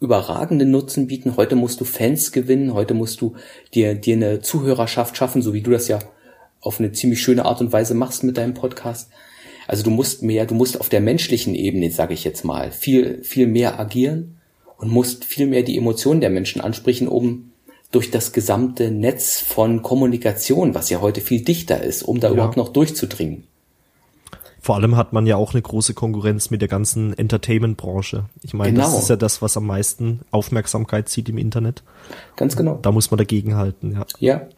[0.00, 1.36] überragenden Nutzen bieten.
[1.36, 2.72] Heute musst du Fans gewinnen.
[2.72, 3.34] Heute musst du
[3.74, 5.98] dir, dir eine Zuhörerschaft schaffen, so wie du das ja
[6.62, 9.10] auf eine ziemlich schöne Art und Weise machst mit deinem Podcast.
[9.68, 13.22] Also du musst mehr, du musst auf der menschlichen Ebene, sage ich jetzt mal, viel,
[13.24, 14.38] viel mehr agieren
[14.78, 17.50] und musst viel mehr die Emotionen der Menschen ansprechen, um
[17.94, 22.34] durch das gesamte Netz von Kommunikation, was ja heute viel dichter ist, um da ja.
[22.34, 23.44] überhaupt noch durchzudringen.
[24.60, 28.24] Vor allem hat man ja auch eine große Konkurrenz mit der ganzen Entertainment-Branche.
[28.42, 28.86] Ich meine, genau.
[28.86, 31.82] das ist ja das, was am meisten Aufmerksamkeit zieht im Internet.
[32.36, 32.78] Ganz genau.
[32.80, 34.06] Da muss man dagegen halten, ja.
[34.18, 34.48] Ja.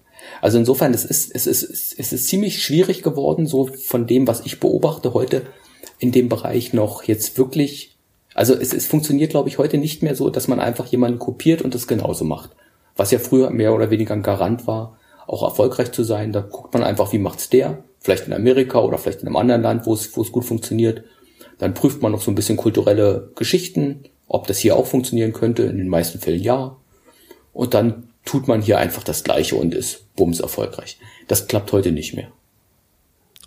[0.40, 4.46] Also insofern, es ist, es ist, es ist ziemlich schwierig geworden, so von dem, was
[4.46, 5.42] ich beobachte heute
[5.98, 7.96] in dem Bereich noch jetzt wirklich,
[8.34, 11.62] also es, es funktioniert, glaube ich, heute nicht mehr so, dass man einfach jemanden kopiert
[11.62, 12.50] und das genauso macht.
[12.96, 16.32] Was ja früher mehr oder weniger ein Garant war, auch erfolgreich zu sein.
[16.32, 17.84] Da guckt man einfach, wie macht's der?
[18.00, 21.04] Vielleicht in Amerika oder vielleicht in einem anderen Land, wo es, gut funktioniert.
[21.58, 25.64] Dann prüft man noch so ein bisschen kulturelle Geschichten, ob das hier auch funktionieren könnte.
[25.64, 26.76] In den meisten Fällen ja.
[27.52, 30.98] Und dann tut man hier einfach das Gleiche und ist bums erfolgreich.
[31.28, 32.28] Das klappt heute nicht mehr.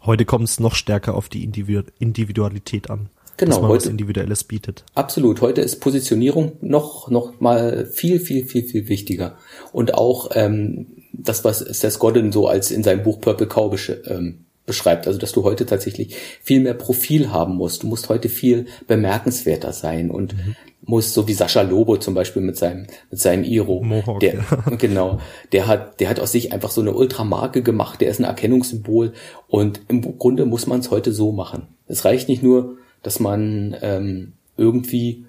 [0.06, 3.10] Heute kommt es noch stärker auf die Individualität an.
[3.40, 4.84] Genau, dass man heute, was Individuelles bietet.
[4.96, 5.40] Absolut.
[5.40, 9.38] Heute ist Positionierung noch, noch mal viel, viel, viel, viel wichtiger.
[9.72, 13.94] Und auch ähm, das, was Seth Godin so als in seinem Buch Purple Cow besch
[14.08, 15.08] ähm, beschreibt.
[15.08, 17.84] Also, dass du heute tatsächlich viel mehr Profil haben musst.
[17.84, 20.56] Du musst heute viel bemerkenswerter sein und mhm.
[20.82, 23.82] musst, so wie Sascha Lobo zum Beispiel mit seinem, mit seinem Iro.
[23.82, 24.76] Mohawk, der, ja.
[24.78, 25.20] Genau.
[25.54, 28.02] Der hat, der hat aus sich einfach so eine Ultramarke gemacht.
[28.02, 29.14] Der ist ein Erkennungssymbol.
[29.48, 31.68] Und im Grunde muss man es heute so machen.
[31.88, 35.26] Es reicht nicht nur, dass man ähm, irgendwie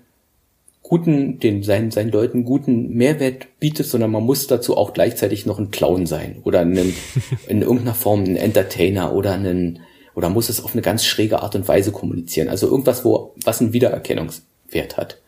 [0.83, 5.59] guten, den seinen, seinen Leuten guten Mehrwert bietet, sondern man muss dazu auch gleichzeitig noch
[5.59, 6.95] ein Clown sein oder einen,
[7.47, 9.81] in irgendeiner Form ein Entertainer oder einen,
[10.15, 12.49] oder muss es auf eine ganz schräge Art und Weise kommunizieren.
[12.49, 15.19] Also irgendwas, wo, was einen Wiedererkennungswert hat.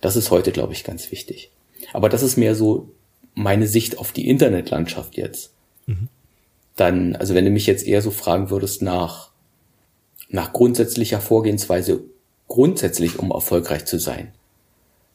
[0.00, 1.50] Das ist heute, glaube ich, ganz wichtig.
[1.92, 2.88] Aber das ist mehr so
[3.34, 5.52] meine Sicht auf die Internetlandschaft jetzt.
[5.86, 6.08] Mhm.
[6.74, 9.30] Dann, also wenn du mich jetzt eher so fragen würdest nach,
[10.28, 12.04] nach grundsätzlicher Vorgehensweise,
[12.48, 14.32] grundsätzlich um erfolgreich zu sein,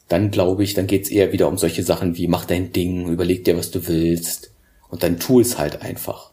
[0.07, 3.45] dann glaube ich, dann geht's eher wieder um solche Sachen wie mach dein Ding, überleg
[3.45, 4.51] dir, was du willst
[4.89, 6.30] und dann tu es halt einfach.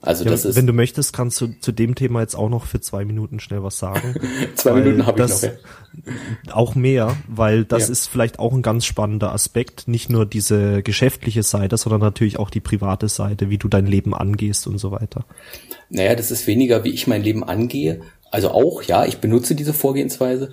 [0.00, 0.54] Also ja, das ist.
[0.54, 3.64] Wenn du möchtest, kannst du zu dem Thema jetzt auch noch für zwei Minuten schnell
[3.64, 4.14] was sagen.
[4.54, 5.42] zwei Minuten habe ich noch.
[5.42, 5.50] Ja.
[6.52, 7.92] Auch mehr, weil das ja.
[7.92, 9.88] ist vielleicht auch ein ganz spannender Aspekt.
[9.88, 14.14] Nicht nur diese geschäftliche Seite, sondern natürlich auch die private Seite, wie du dein Leben
[14.14, 15.24] angehst und so weiter.
[15.90, 18.00] Naja, das ist weniger, wie ich mein Leben angehe.
[18.30, 20.52] Also auch, ja, ich benutze diese Vorgehensweise.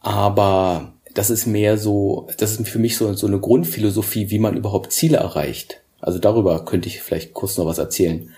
[0.00, 4.56] Aber das ist mehr so, das ist für mich so, so eine Grundphilosophie, wie man
[4.56, 5.80] überhaupt Ziele erreicht.
[6.00, 8.30] Also darüber könnte ich vielleicht kurz noch was erzählen.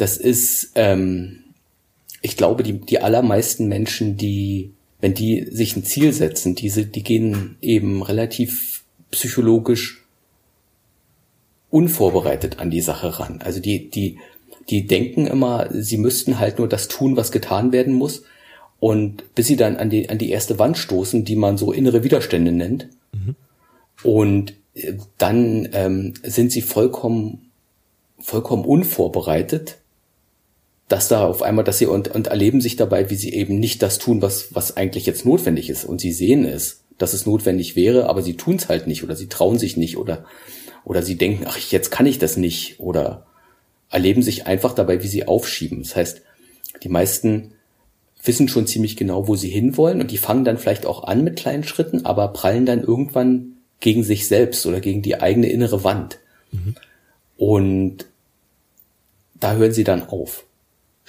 [0.00, 1.40] Das ist, ähm,
[2.22, 7.02] ich glaube, die, die allermeisten Menschen, die, wenn die sich ein Ziel setzen, diese, die
[7.02, 10.02] gehen eben relativ psychologisch
[11.68, 13.42] unvorbereitet an die Sache ran.
[13.44, 14.16] Also die, die,
[14.70, 18.22] die denken immer, sie müssten halt nur das tun, was getan werden muss.
[18.78, 22.04] Und bis sie dann an die, an die erste Wand stoßen, die man so innere
[22.04, 22.88] Widerstände nennt.
[23.12, 23.36] Mhm.
[24.02, 27.50] Und äh, dann ähm, sind sie vollkommen,
[28.18, 29.76] vollkommen unvorbereitet,
[30.90, 33.80] dass da auf einmal, dass sie und, und erleben sich dabei, wie sie eben nicht
[33.80, 35.84] das tun, was, was eigentlich jetzt notwendig ist.
[35.84, 39.14] Und sie sehen es, dass es notwendig wäre, aber sie tun es halt nicht oder
[39.14, 40.24] sie trauen sich nicht oder,
[40.84, 43.24] oder sie denken, ach, jetzt kann ich das nicht oder
[43.88, 45.80] erleben sich einfach dabei, wie sie aufschieben.
[45.84, 46.22] Das heißt,
[46.82, 47.52] die meisten
[48.24, 51.36] wissen schon ziemlich genau, wo sie hinwollen und die fangen dann vielleicht auch an mit
[51.36, 56.18] kleinen Schritten, aber prallen dann irgendwann gegen sich selbst oder gegen die eigene innere Wand.
[56.50, 56.74] Mhm.
[57.36, 58.06] Und
[59.38, 60.44] da hören sie dann auf,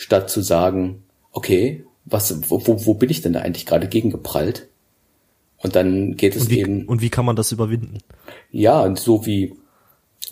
[0.01, 4.67] statt zu sagen, okay, was, wo, wo bin ich denn da eigentlich gerade gegen geprallt?
[5.57, 6.85] Und dann geht es und wie, eben.
[6.87, 7.99] Und wie kann man das überwinden?
[8.49, 9.53] Ja, und so wie,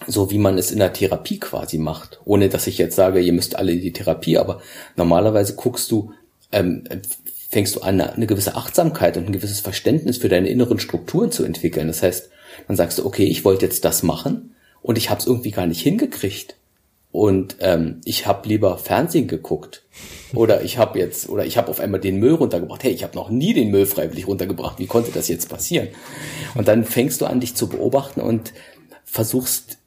[0.08, 2.20] so wie man es in der Therapie quasi macht.
[2.26, 4.60] Ohne dass ich jetzt sage, ihr müsst alle in die Therapie, aber
[4.96, 6.14] normalerweise guckst du,
[6.52, 6.86] ähm,
[7.52, 11.44] fängst du an, eine gewisse Achtsamkeit und ein gewisses Verständnis für deine inneren Strukturen zu
[11.44, 11.86] entwickeln.
[11.86, 12.32] Das heißt,
[12.68, 15.68] dann sagst du, okay, ich wollte jetzt das machen und ich habe es irgendwie gar
[15.68, 16.56] nicht hingekriegt.
[17.12, 19.84] Und ähm, ich habe lieber Fernsehen geguckt
[20.36, 22.84] oder ich habe jetzt oder ich habe auf einmal den Müll runtergebracht.
[22.84, 24.78] Hey, ich habe noch nie den Müll freiwillig runtergebracht.
[24.78, 25.88] Wie konnte das jetzt passieren?
[26.54, 28.54] Und dann fängst du an, dich zu beobachten und
[29.06, 29.80] versuchst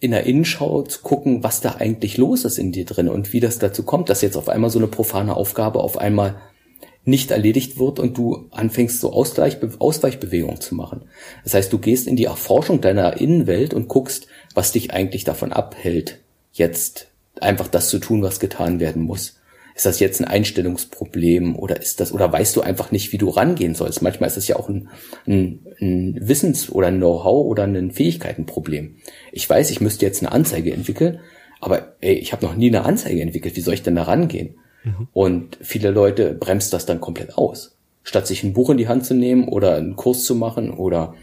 [0.00, 3.40] in der Innenschau zu gucken, was da eigentlich los ist in dir drin und wie
[3.40, 6.36] das dazu kommt, dass jetzt auf einmal so eine profane Aufgabe auf einmal
[7.06, 11.06] nicht erledigt wird und du anfängst so Ausgleich, Ausweichbewegungen zu machen.
[11.42, 15.52] Das heißt, du gehst in die Erforschung deiner Innenwelt und guckst, was dich eigentlich davon
[15.52, 16.23] abhält,
[16.54, 17.08] jetzt
[17.40, 19.40] einfach das zu tun, was getan werden muss.
[19.74, 23.28] Ist das jetzt ein Einstellungsproblem oder ist das, oder weißt du einfach nicht, wie du
[23.28, 24.02] rangehen sollst?
[24.02, 24.88] Manchmal ist es ja auch ein,
[25.26, 28.96] ein, ein Wissens- oder ein Know-how oder ein Fähigkeitenproblem.
[29.32, 31.18] Ich weiß, ich müsste jetzt eine Anzeige entwickeln,
[31.60, 33.56] aber ey, ich habe noch nie eine Anzeige entwickelt.
[33.56, 34.54] Wie soll ich denn da rangehen?
[34.84, 35.08] Mhm.
[35.12, 37.76] Und viele Leute bremst das dann komplett aus.
[38.04, 41.14] Statt sich ein Buch in die Hand zu nehmen oder einen Kurs zu machen oder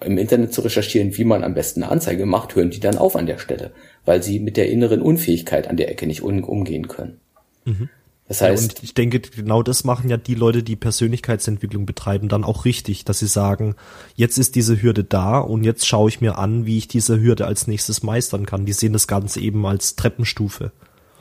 [0.00, 3.16] im Internet zu recherchieren, wie man am besten eine Anzeige macht, hören die dann auf
[3.16, 3.72] an der Stelle,
[4.06, 7.20] weil sie mit der inneren Unfähigkeit an der Ecke nicht umgehen können.
[7.66, 7.90] Mhm.
[8.28, 12.28] Das heißt, ja, und ich denke, genau das machen ja die Leute, die Persönlichkeitsentwicklung betreiben,
[12.28, 13.76] dann auch richtig, dass sie sagen,
[14.16, 17.46] jetzt ist diese Hürde da und jetzt schaue ich mir an, wie ich diese Hürde
[17.46, 18.66] als nächstes meistern kann.
[18.66, 20.72] Die sehen das Ganze eben als Treppenstufe.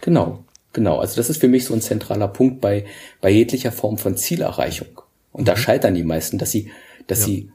[0.02, 0.98] Genau, genau.
[0.98, 2.86] Also das ist für mich so ein zentraler Punkt bei,
[3.22, 5.02] bei jeglicher Form von Zielerreichung.
[5.32, 5.46] Und mhm.
[5.46, 6.72] da scheitern die meisten, dass sie,
[7.06, 7.26] dass ja.
[7.26, 7.52] sie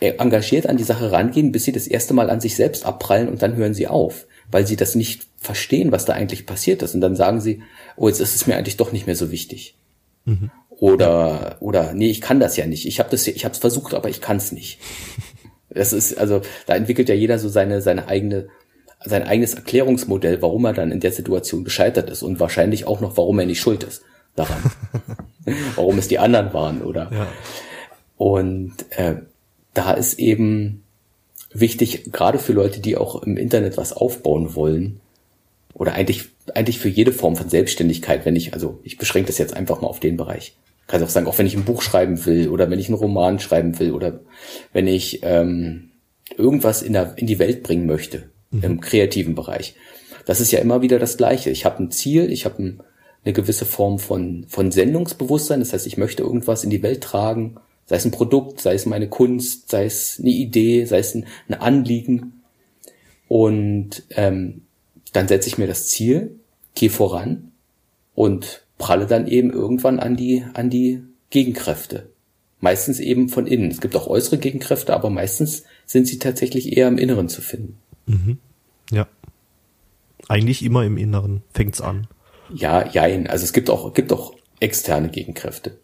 [0.00, 3.42] engagiert an die Sache rangehen, bis sie das erste Mal an sich selbst abprallen und
[3.42, 6.94] dann hören sie auf, weil sie das nicht verstehen, was da eigentlich passiert ist.
[6.94, 7.62] Und dann sagen sie,
[7.96, 9.76] oh, jetzt ist es mir eigentlich doch nicht mehr so wichtig.
[10.24, 10.50] Mhm.
[10.70, 12.86] Oder, oder, nee, ich kann das ja nicht.
[12.86, 14.78] Ich habe das, ich habe es versucht, aber ich kann es nicht.
[15.72, 18.48] Das ist, also, da entwickelt ja jeder so seine, seine eigene,
[19.04, 23.16] sein eigenes Erklärungsmodell, warum er dann in der Situation gescheitert ist und wahrscheinlich auch noch,
[23.16, 24.02] warum er nicht schuld ist
[24.34, 24.72] daran.
[25.76, 27.08] warum es die anderen waren, oder?
[27.12, 27.28] Ja.
[28.16, 29.22] Und äh,
[29.74, 30.82] da ist eben
[31.52, 35.00] wichtig, gerade für Leute, die auch im Internet was aufbauen wollen,
[35.74, 39.54] oder eigentlich, eigentlich für jede Form von Selbstständigkeit, wenn ich, also ich beschränke das jetzt
[39.54, 40.54] einfach mal auf den Bereich.
[40.82, 42.98] Ich kann auch sagen, auch wenn ich ein Buch schreiben will oder wenn ich einen
[42.98, 44.20] Roman schreiben will oder
[44.72, 45.90] wenn ich ähm,
[46.36, 48.62] irgendwas in, der, in die Welt bringen möchte, mhm.
[48.62, 49.74] im kreativen Bereich.
[50.26, 51.50] Das ist ja immer wieder das Gleiche.
[51.50, 52.82] Ich habe ein Ziel, ich habe ein,
[53.24, 57.56] eine gewisse Form von, von Sendungsbewusstsein, das heißt, ich möchte irgendwas in die Welt tragen
[57.90, 61.26] Sei es ein Produkt, sei es meine Kunst, sei es eine Idee, sei es ein,
[61.48, 62.44] ein Anliegen.
[63.26, 64.62] Und ähm,
[65.12, 66.38] dann setze ich mir das Ziel,
[66.76, 67.50] gehe voran
[68.14, 72.10] und pralle dann eben irgendwann an die, an die Gegenkräfte.
[72.60, 73.72] Meistens eben von innen.
[73.72, 77.76] Es gibt auch äußere Gegenkräfte, aber meistens sind sie tatsächlich eher im Inneren zu finden.
[78.06, 78.38] Mhm.
[78.92, 79.08] Ja.
[80.28, 82.06] Eigentlich immer im Inneren fängt's an.
[82.54, 83.26] Ja, jein.
[83.26, 85.76] Also es gibt auch, gibt auch externe Gegenkräfte.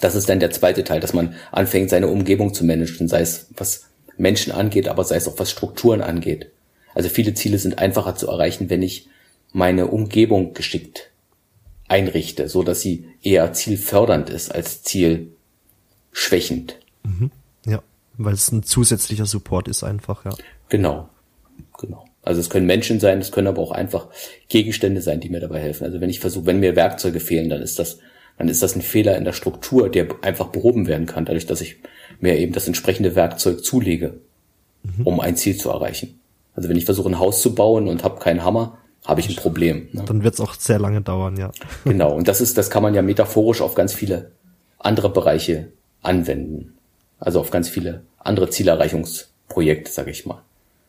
[0.00, 3.46] Das ist dann der zweite Teil, dass man anfängt, seine Umgebung zu managen, sei es
[3.56, 6.50] was Menschen angeht, aber sei es auch was Strukturen angeht.
[6.94, 9.08] Also viele Ziele sind einfacher zu erreichen, wenn ich
[9.52, 11.10] meine Umgebung geschickt
[11.88, 16.78] einrichte, so dass sie eher zielfördernd ist als zielschwächend.
[17.04, 17.30] Mhm.
[17.64, 17.82] Ja,
[18.18, 20.32] weil es ein zusätzlicher Support ist einfach, ja.
[20.68, 21.08] Genau,
[21.78, 22.04] genau.
[22.22, 24.08] Also es können Menschen sein, es können aber auch einfach
[24.48, 25.84] Gegenstände sein, die mir dabei helfen.
[25.84, 28.00] Also wenn ich versuche, wenn mir Werkzeuge fehlen, dann ist das
[28.38, 31.60] dann ist das ein Fehler in der Struktur, der einfach behoben werden kann, dadurch, dass
[31.60, 31.76] ich
[32.20, 34.14] mir eben das entsprechende Werkzeug zulege,
[34.82, 35.06] mhm.
[35.06, 36.18] um ein Ziel zu erreichen.
[36.54, 39.36] Also wenn ich versuche, ein Haus zu bauen und habe keinen Hammer, habe ich ein
[39.36, 39.88] Problem.
[39.92, 40.04] Ne?
[40.06, 41.50] Dann wird es auch sehr lange dauern, ja.
[41.84, 44.32] Genau, und das ist, das kann man ja metaphorisch auf ganz viele
[44.78, 45.68] andere Bereiche
[46.02, 46.74] anwenden.
[47.18, 50.42] Also auf ganz viele andere Zielerreichungsprojekte, sage ich mal.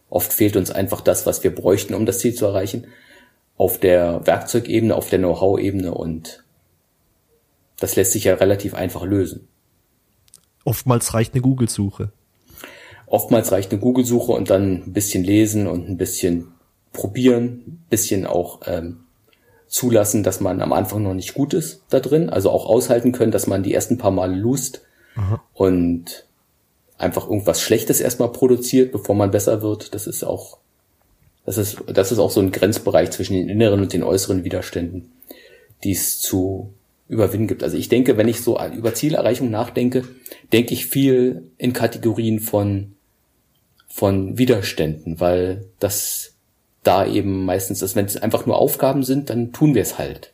[0.10, 2.88] Oft fehlt uns einfach das, was wir bräuchten, um das Ziel zu erreichen,
[3.58, 6.44] auf der Werkzeugebene, auf der Know-how-Ebene und
[7.80, 9.48] das lässt sich ja relativ einfach lösen.
[10.66, 12.12] Oftmals reicht eine Google-Suche.
[13.06, 16.50] Oftmals reicht eine Google-Suche und dann ein bisschen lesen und ein bisschen
[16.92, 19.06] probieren, ein bisschen auch ähm,
[19.68, 23.32] zulassen, dass man am Anfang noch nicht gut ist da drin, also auch aushalten können,
[23.32, 24.82] dass man die ersten paar Male lust
[25.16, 25.42] Aha.
[25.54, 26.26] und
[26.98, 29.94] einfach irgendwas Schlechtes erstmal produziert, bevor man besser wird.
[29.94, 30.58] Das ist auch,
[31.46, 35.12] das ist, das ist auch so ein Grenzbereich zwischen den inneren und den äußeren Widerständen,
[35.84, 36.74] die es zu
[37.10, 37.64] überwinden gibt.
[37.64, 40.04] Also ich denke, wenn ich so über Zielerreichung nachdenke,
[40.52, 42.94] denke ich viel in Kategorien von,
[43.88, 46.34] von Widerständen, weil das
[46.84, 50.34] da eben meistens ist, wenn es einfach nur Aufgaben sind, dann tun wir es halt.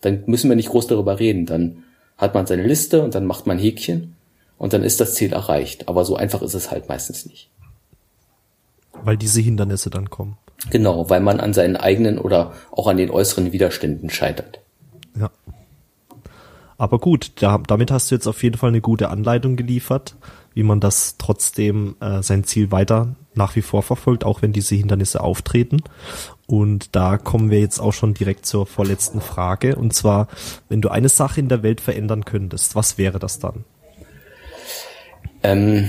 [0.00, 1.46] Dann müssen wir nicht groß darüber reden.
[1.46, 1.84] Dann
[2.18, 4.14] hat man seine Liste und dann macht man Häkchen
[4.58, 5.88] und dann ist das Ziel erreicht.
[5.88, 7.48] Aber so einfach ist es halt meistens nicht.
[9.04, 10.38] Weil diese Hindernisse dann kommen.
[10.70, 14.60] Genau, weil man an seinen eigenen oder auch an den äußeren Widerständen scheitert.
[16.82, 20.16] Aber gut, da, damit hast du jetzt auf jeden Fall eine gute Anleitung geliefert,
[20.52, 24.74] wie man das trotzdem äh, sein Ziel weiter nach wie vor verfolgt, auch wenn diese
[24.74, 25.84] Hindernisse auftreten.
[26.48, 29.76] Und da kommen wir jetzt auch schon direkt zur vorletzten Frage.
[29.76, 30.26] Und zwar,
[30.68, 33.64] wenn du eine Sache in der Welt verändern könntest, was wäre das dann?
[35.44, 35.88] Ähm,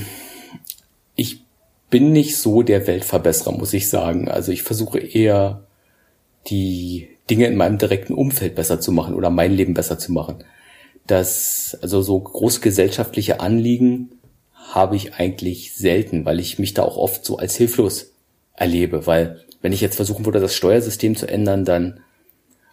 [1.16, 1.42] ich
[1.90, 4.28] bin nicht so der Weltverbesserer, muss ich sagen.
[4.28, 5.64] Also ich versuche eher
[6.52, 10.44] die Dinge in meinem direkten Umfeld besser zu machen oder mein Leben besser zu machen.
[11.08, 14.12] Das, also so großgesellschaftliche Anliegen
[14.54, 18.12] habe ich eigentlich selten, weil ich mich da auch oft so als hilflos
[18.56, 22.00] erlebe, weil wenn ich jetzt versuchen würde, das Steuersystem zu ändern, dann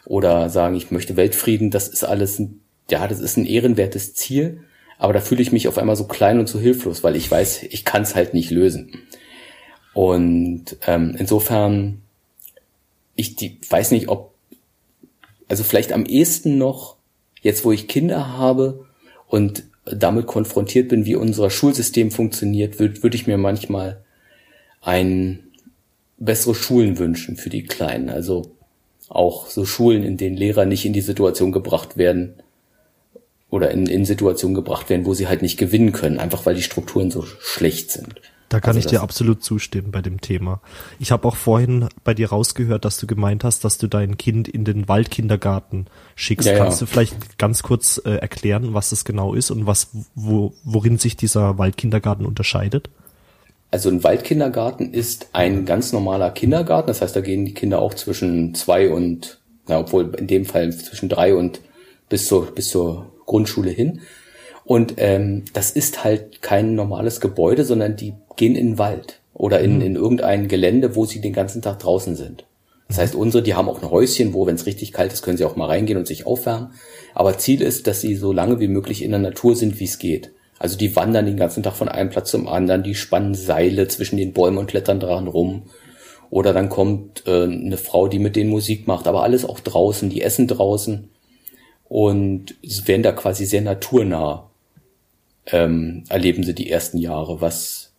[0.04, 4.64] oder sagen, ich möchte Weltfrieden, das ist alles, ein, ja, das ist ein ehrenwertes Ziel,
[4.98, 7.62] aber da fühle ich mich auf einmal so klein und so hilflos, weil ich weiß,
[7.64, 9.02] ich kann es halt nicht lösen.
[9.94, 12.02] Und ähm, insofern,
[13.14, 14.34] ich die, weiß nicht, ob,
[15.48, 16.96] also vielleicht am ehesten noch,
[17.40, 18.86] jetzt wo ich Kinder habe
[19.28, 24.02] und damit konfrontiert bin, wie unser Schulsystem funktioniert, würde würd ich mir manchmal
[24.82, 25.40] ein
[26.18, 28.10] bessere Schulen wünschen für die Kleinen.
[28.10, 28.52] Also
[29.08, 32.34] auch so Schulen, in denen Lehrer nicht in die Situation gebracht werden
[33.48, 36.62] oder in, in Situationen gebracht werden, wo sie halt nicht gewinnen können, einfach weil die
[36.62, 38.20] Strukturen so schlecht sind.
[38.50, 40.60] Da kann also ich dir absolut zustimmen bei dem Thema.
[40.98, 44.48] Ich habe auch vorhin bei dir rausgehört, dass du gemeint hast, dass du dein Kind
[44.48, 45.86] in den Waldkindergarten
[46.16, 46.48] schickst.
[46.48, 46.86] Ja, Kannst ja.
[46.86, 51.16] du vielleicht ganz kurz äh, erklären, was das genau ist und was, wo, worin sich
[51.16, 52.90] dieser Waldkindergarten unterscheidet?
[53.70, 56.88] Also ein Waldkindergarten ist ein ganz normaler Kindergarten.
[56.88, 60.72] Das heißt, da gehen die Kinder auch zwischen zwei und, na, obwohl in dem Fall
[60.72, 61.60] zwischen drei und
[62.08, 64.00] bis zur, bis zur Grundschule hin.
[64.70, 69.58] Und ähm, das ist halt kein normales Gebäude, sondern die gehen in den Wald oder
[69.58, 69.82] in, mhm.
[69.82, 72.44] in irgendein Gelände, wo sie den ganzen Tag draußen sind.
[72.86, 75.36] Das heißt, unsere, die haben auch ein Häuschen, wo, wenn es richtig kalt ist, können
[75.36, 76.70] sie auch mal reingehen und sich aufwärmen.
[77.16, 79.98] Aber Ziel ist, dass sie so lange wie möglich in der Natur sind, wie es
[79.98, 80.30] geht.
[80.60, 84.18] Also die wandern den ganzen Tag von einem Platz zum anderen, die spannen Seile zwischen
[84.18, 85.64] den Bäumen und klettern dran rum.
[86.30, 90.10] Oder dann kommt äh, eine Frau, die mit denen Musik macht, aber alles auch draußen,
[90.10, 91.10] die essen draußen
[91.88, 92.54] und
[92.86, 94.49] werden da quasi sehr naturnah,
[95.46, 97.92] ähm, erleben sie die ersten Jahre, was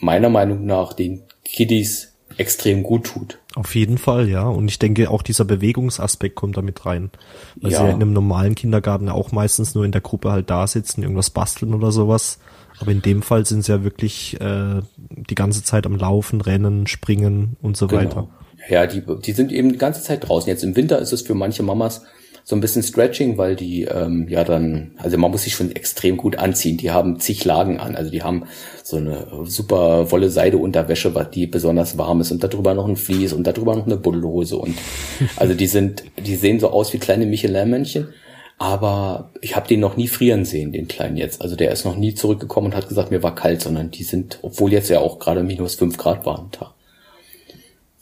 [0.00, 3.38] meiner Meinung nach den Kiddies extrem gut tut.
[3.54, 4.46] Auf jeden Fall, ja.
[4.46, 7.10] Und ich denke, auch dieser Bewegungsaspekt kommt damit rein.
[7.56, 7.78] Weil ja.
[7.78, 11.02] sie ja in einem normalen Kindergarten auch meistens nur in der Gruppe halt da sitzen,
[11.02, 12.38] irgendwas basteln oder sowas.
[12.78, 16.86] Aber in dem Fall sind sie ja wirklich äh, die ganze Zeit am Laufen, Rennen,
[16.86, 18.02] Springen und so genau.
[18.02, 18.28] weiter.
[18.68, 20.48] Ja, die, die sind eben die ganze Zeit draußen.
[20.48, 22.02] Jetzt im Winter ist es für manche Mamas
[22.48, 26.16] so ein bisschen Stretching, weil die ähm, ja dann, also man muss sich schon extrem
[26.16, 26.76] gut anziehen.
[26.76, 28.44] Die haben zig Lagen an, also die haben
[28.84, 33.48] so eine super wolle Seideunterwäsche, die besonders warm ist und darüber noch ein Vlies und
[33.48, 34.76] darüber noch eine Buddelhose und
[35.36, 38.14] also die sind, die sehen so aus wie kleine Michelin-Männchen.
[38.58, 41.42] Aber ich habe den noch nie frieren sehen, den kleinen jetzt.
[41.42, 44.38] Also der ist noch nie zurückgekommen und hat gesagt, mir war kalt, sondern die sind,
[44.42, 46.75] obwohl jetzt ja auch gerade minus fünf Grad waren Tag.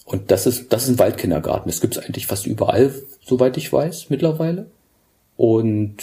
[0.05, 1.71] Und das ist, das ist ein Waldkindergarten.
[1.71, 2.93] Das gibt es eigentlich fast überall,
[3.25, 4.67] soweit ich weiß, mittlerweile.
[5.37, 5.97] Und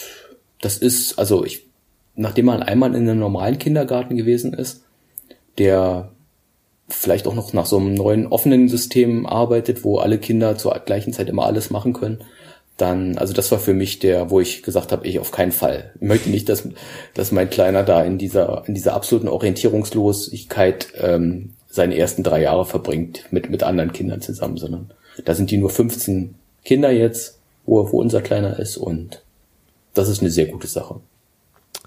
[0.60, 1.68] das ist, also ich,
[2.16, 4.84] nachdem man einmal in einem normalen Kindergarten gewesen ist,
[5.58, 6.12] der
[6.90, 11.14] vielleicht auch noch nach so einem neuen offenen System arbeitet, wo alle Kinder zur gleichen
[11.14, 12.24] Zeit immer alles machen können,
[12.78, 15.92] dann, also das war für mich der, wo ich gesagt habe, ich auf keinen Fall.
[16.00, 16.68] Möchte nicht, dass,
[17.14, 22.66] dass mein Kleiner da in dieser, in dieser absoluten Orientierungslosigkeit ähm, seine ersten drei Jahre
[22.66, 24.92] verbringt mit, mit anderen Kindern zusammen, sondern
[25.26, 29.24] da sind die nur 15 Kinder jetzt, wo, wo unser Kleiner ist und
[29.94, 31.00] das ist eine sehr gute Sache.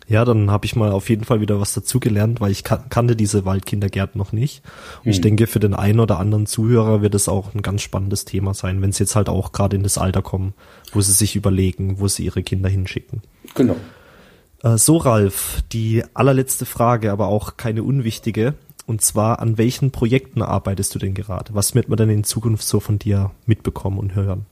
[0.07, 3.16] Ja, dann habe ich mal auf jeden Fall wieder was dazugelernt, weil ich kan kannte
[3.16, 4.62] diese Waldkindergärten noch nicht.
[4.99, 5.12] Und hm.
[5.12, 8.53] ich denke, für den einen oder anderen Zuhörer wird es auch ein ganz spannendes Thema
[8.53, 10.53] sein, wenn sie jetzt halt auch gerade in das Alter kommen,
[10.92, 13.23] wo sie sich überlegen, wo sie ihre Kinder hinschicken.
[13.55, 13.77] Genau.
[14.62, 18.55] Äh, so, Ralf, die allerletzte Frage, aber auch keine unwichtige.
[18.87, 21.55] Und zwar, an welchen Projekten arbeitest du denn gerade?
[21.55, 24.47] Was wird man denn in Zukunft so von dir mitbekommen und hören?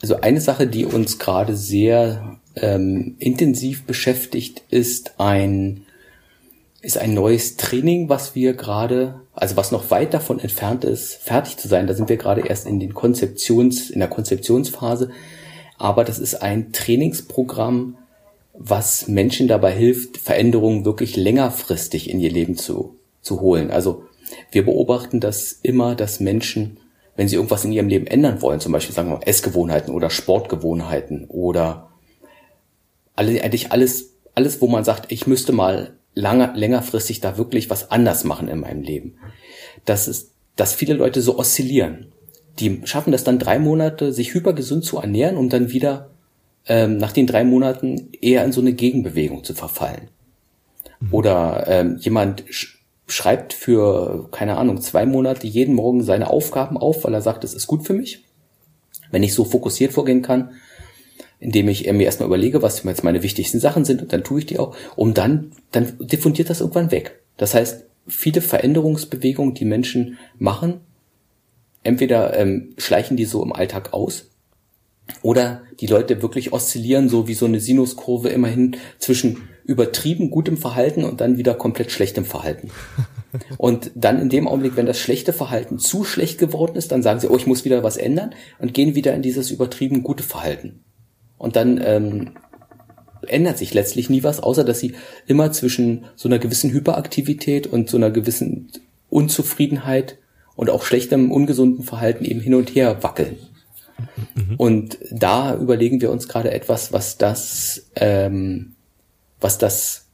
[0.00, 5.84] Also eine Sache, die uns gerade sehr ähm, intensiv beschäftigt, ist ein
[6.80, 11.56] ist ein neues Training, was wir gerade, also was noch weit davon entfernt ist, fertig
[11.56, 11.88] zu sein.
[11.88, 15.10] Da sind wir gerade erst in den Konzeptions, in der Konzeptionsphase.
[15.76, 17.96] Aber das ist ein Trainingsprogramm,
[18.54, 23.70] was Menschen dabei hilft, Veränderungen wirklich längerfristig in ihr Leben zu zu holen.
[23.70, 24.04] Also
[24.50, 26.78] wir beobachten das immer, dass Menschen,
[27.16, 31.26] wenn sie irgendwas in ihrem Leben ändern wollen, zum Beispiel sagen wir Essgewohnheiten oder Sportgewohnheiten
[31.26, 31.88] oder
[33.16, 37.90] alle, eigentlich alles, alles, wo man sagt, ich müsste mal lange, längerfristig da wirklich was
[37.90, 39.18] anders machen in meinem Leben.
[39.84, 42.12] Das ist, dass viele Leute so oszillieren.
[42.58, 46.10] Die schaffen das dann drei Monate, sich hypergesund zu ernähren, um dann wieder
[46.66, 50.08] ähm, nach den drei Monaten eher in so eine Gegenbewegung zu verfallen.
[51.00, 51.14] Mhm.
[51.14, 52.44] Oder ähm, jemand
[53.08, 57.54] schreibt für, keine Ahnung, zwei Monate jeden Morgen seine Aufgaben auf, weil er sagt, es
[57.54, 58.24] ist gut für mich.
[59.10, 60.52] Wenn ich so fokussiert vorgehen kann,
[61.40, 64.46] indem ich mir erstmal überlege, was jetzt meine wichtigsten Sachen sind und dann tue ich
[64.46, 67.20] die auch, um dann, dann diffundiert das irgendwann weg.
[67.36, 70.80] Das heißt, viele Veränderungsbewegungen, die Menschen machen,
[71.82, 74.30] entweder ähm, schleichen die so im Alltag aus
[75.22, 81.04] oder die Leute wirklich oszillieren so wie so eine Sinuskurve immerhin zwischen übertrieben gutem Verhalten
[81.04, 82.70] und dann wieder komplett schlechtem Verhalten.
[83.58, 87.20] Und dann in dem Augenblick, wenn das schlechte Verhalten zu schlecht geworden ist, dann sagen
[87.20, 90.80] sie, oh, ich muss wieder was ändern und gehen wieder in dieses übertrieben gute Verhalten.
[91.36, 92.30] Und dann ähm,
[93.26, 94.94] ändert sich letztlich nie was, außer dass sie
[95.26, 98.72] immer zwischen so einer gewissen Hyperaktivität und so einer gewissen
[99.10, 100.16] Unzufriedenheit
[100.56, 103.36] und auch schlechtem, ungesunden Verhalten eben hin und her wackeln.
[104.34, 104.54] Mhm.
[104.56, 108.74] Und da überlegen wir uns gerade etwas, was das, ähm,
[109.40, 110.06] was das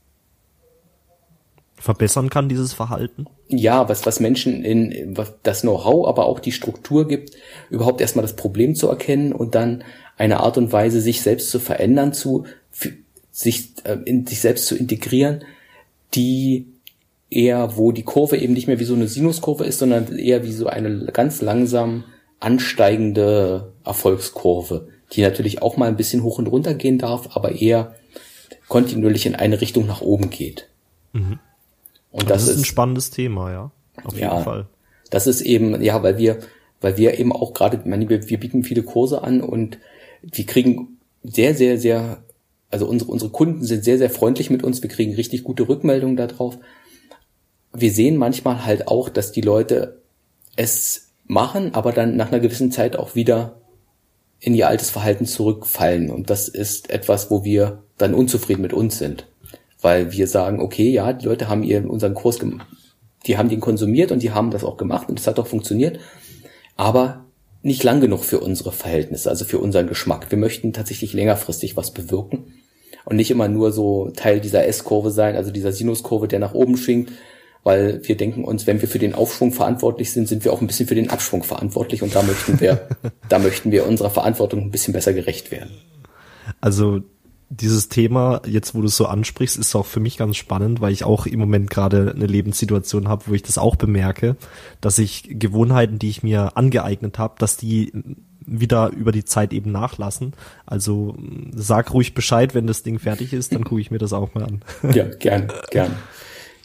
[1.77, 3.27] verbessern kann, dieses Verhalten?
[3.49, 7.33] Ja, was, was Menschen in was das Know-how, aber auch die Struktur gibt,
[7.69, 9.85] überhaupt erstmal das Problem zu erkennen und dann
[10.17, 12.47] eine Art und Weise, sich selbst zu verändern, zu
[13.31, 15.45] sich äh, in sich selbst zu integrieren,
[16.15, 16.69] die
[17.31, 20.53] eher, wo die Kurve eben nicht mehr wie so eine Sinuskurve ist, sondern eher wie
[20.53, 22.05] so eine ganz langsam
[22.41, 27.95] ansteigende Erfolgskurve, die natürlich auch mal ein bisschen hoch und runter gehen darf, aber eher
[28.75, 30.67] kontinuierlich in eine Richtung nach oben geht.
[31.13, 31.39] Mhm.
[32.11, 33.71] Und das, das ist ein spannendes Thema, ja.
[34.03, 34.67] Auf ja, jeden Fall.
[35.11, 36.41] Das ist eben, ja, weil wir,
[36.81, 39.79] weil wir eben auch gerade, wir, wir bieten viele Kurse an und
[40.23, 42.25] wir kriegen sehr, sehr, sehr,
[42.69, 44.83] also unsere, unsere Kunden sind sehr, sehr freundlich mit uns.
[44.83, 46.59] Wir kriegen richtig gute Rückmeldungen darauf.
[47.73, 50.01] Wir sehen manchmal halt auch, dass die Leute
[50.57, 53.61] es machen, aber dann nach einer gewissen Zeit auch wieder
[54.41, 56.11] in ihr altes Verhalten zurückfallen.
[56.11, 59.27] Und das ist etwas, wo wir dann unzufrieden mit uns sind.
[59.81, 62.39] Weil wir sagen, okay, ja, die Leute haben ihren, unseren Kurs,
[63.27, 65.99] die haben den konsumiert und die haben das auch gemacht und das hat auch funktioniert.
[66.77, 67.25] Aber
[67.63, 70.31] nicht lang genug für unsere Verhältnisse, also für unseren Geschmack.
[70.31, 72.53] Wir möchten tatsächlich längerfristig was bewirken
[73.07, 76.77] und nicht immer nur so Teil dieser S-Kurve sein, also dieser Sinuskurve, der nach oben
[76.77, 77.11] schwingt,
[77.65, 80.67] weil wir denken uns, wenn wir für den Aufschwung verantwortlich sind, sind wir auch ein
[80.67, 82.89] bisschen für den Abschwung verantwortlich und da möchten wir,
[83.29, 85.71] da möchten wir unserer Verantwortung ein bisschen besser gerecht werden.
[86.61, 87.01] Also
[87.49, 90.93] dieses Thema, jetzt wo du es so ansprichst, ist auch für mich ganz spannend, weil
[90.93, 94.37] ich auch im Moment gerade eine Lebenssituation habe, wo ich das auch bemerke,
[94.81, 97.93] dass ich Gewohnheiten, die ich mir angeeignet habe, dass die
[98.47, 100.35] wieder über die Zeit eben nachlassen.
[100.67, 101.17] Also
[101.55, 104.45] sag ruhig Bescheid, wenn das Ding fertig ist, dann gucke ich mir das auch mal
[104.45, 104.63] an.
[104.93, 105.97] Ja, gern, gern.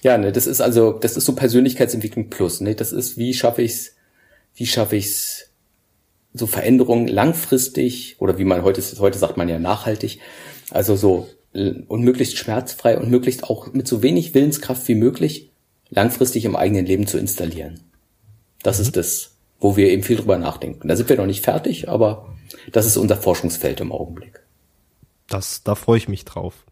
[0.01, 2.75] Ja, ne, das ist also, das ist so Persönlichkeitsentwicklung plus, ne?
[2.75, 3.95] Das ist, wie schaffe ich's,
[4.55, 5.49] wie schaffe ich's,
[6.33, 10.19] so Veränderungen langfristig oder wie man heute, heute sagt man ja nachhaltig,
[10.69, 15.51] also so und möglichst schmerzfrei und möglichst auch mit so wenig Willenskraft wie möglich
[15.89, 17.79] langfristig im eigenen Leben zu installieren.
[18.61, 18.83] Das mhm.
[18.83, 20.87] ist das, wo wir eben viel drüber nachdenken.
[20.87, 22.35] Da sind wir noch nicht fertig, aber
[22.71, 24.41] das ist unser Forschungsfeld im Augenblick.
[25.27, 26.65] Das, da freue ich mich drauf.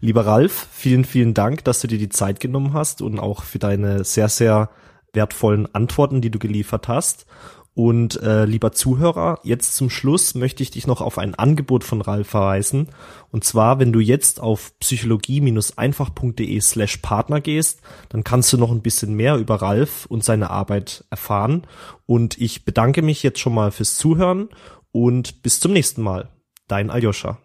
[0.00, 3.58] Lieber Ralf, vielen, vielen Dank, dass du dir die Zeit genommen hast und auch für
[3.58, 4.70] deine sehr, sehr
[5.12, 7.26] wertvollen Antworten, die du geliefert hast.
[7.74, 12.00] Und äh, lieber Zuhörer, jetzt zum Schluss möchte ich dich noch auf ein Angebot von
[12.00, 12.90] Ralf verweisen.
[13.32, 18.82] Und zwar, wenn du jetzt auf psychologie-einfach.de slash Partner gehst, dann kannst du noch ein
[18.82, 21.66] bisschen mehr über Ralf und seine Arbeit erfahren.
[22.06, 24.50] Und ich bedanke mich jetzt schon mal fürs Zuhören
[24.92, 26.28] und bis zum nächsten Mal.
[26.68, 27.38] Dein Aljoscha.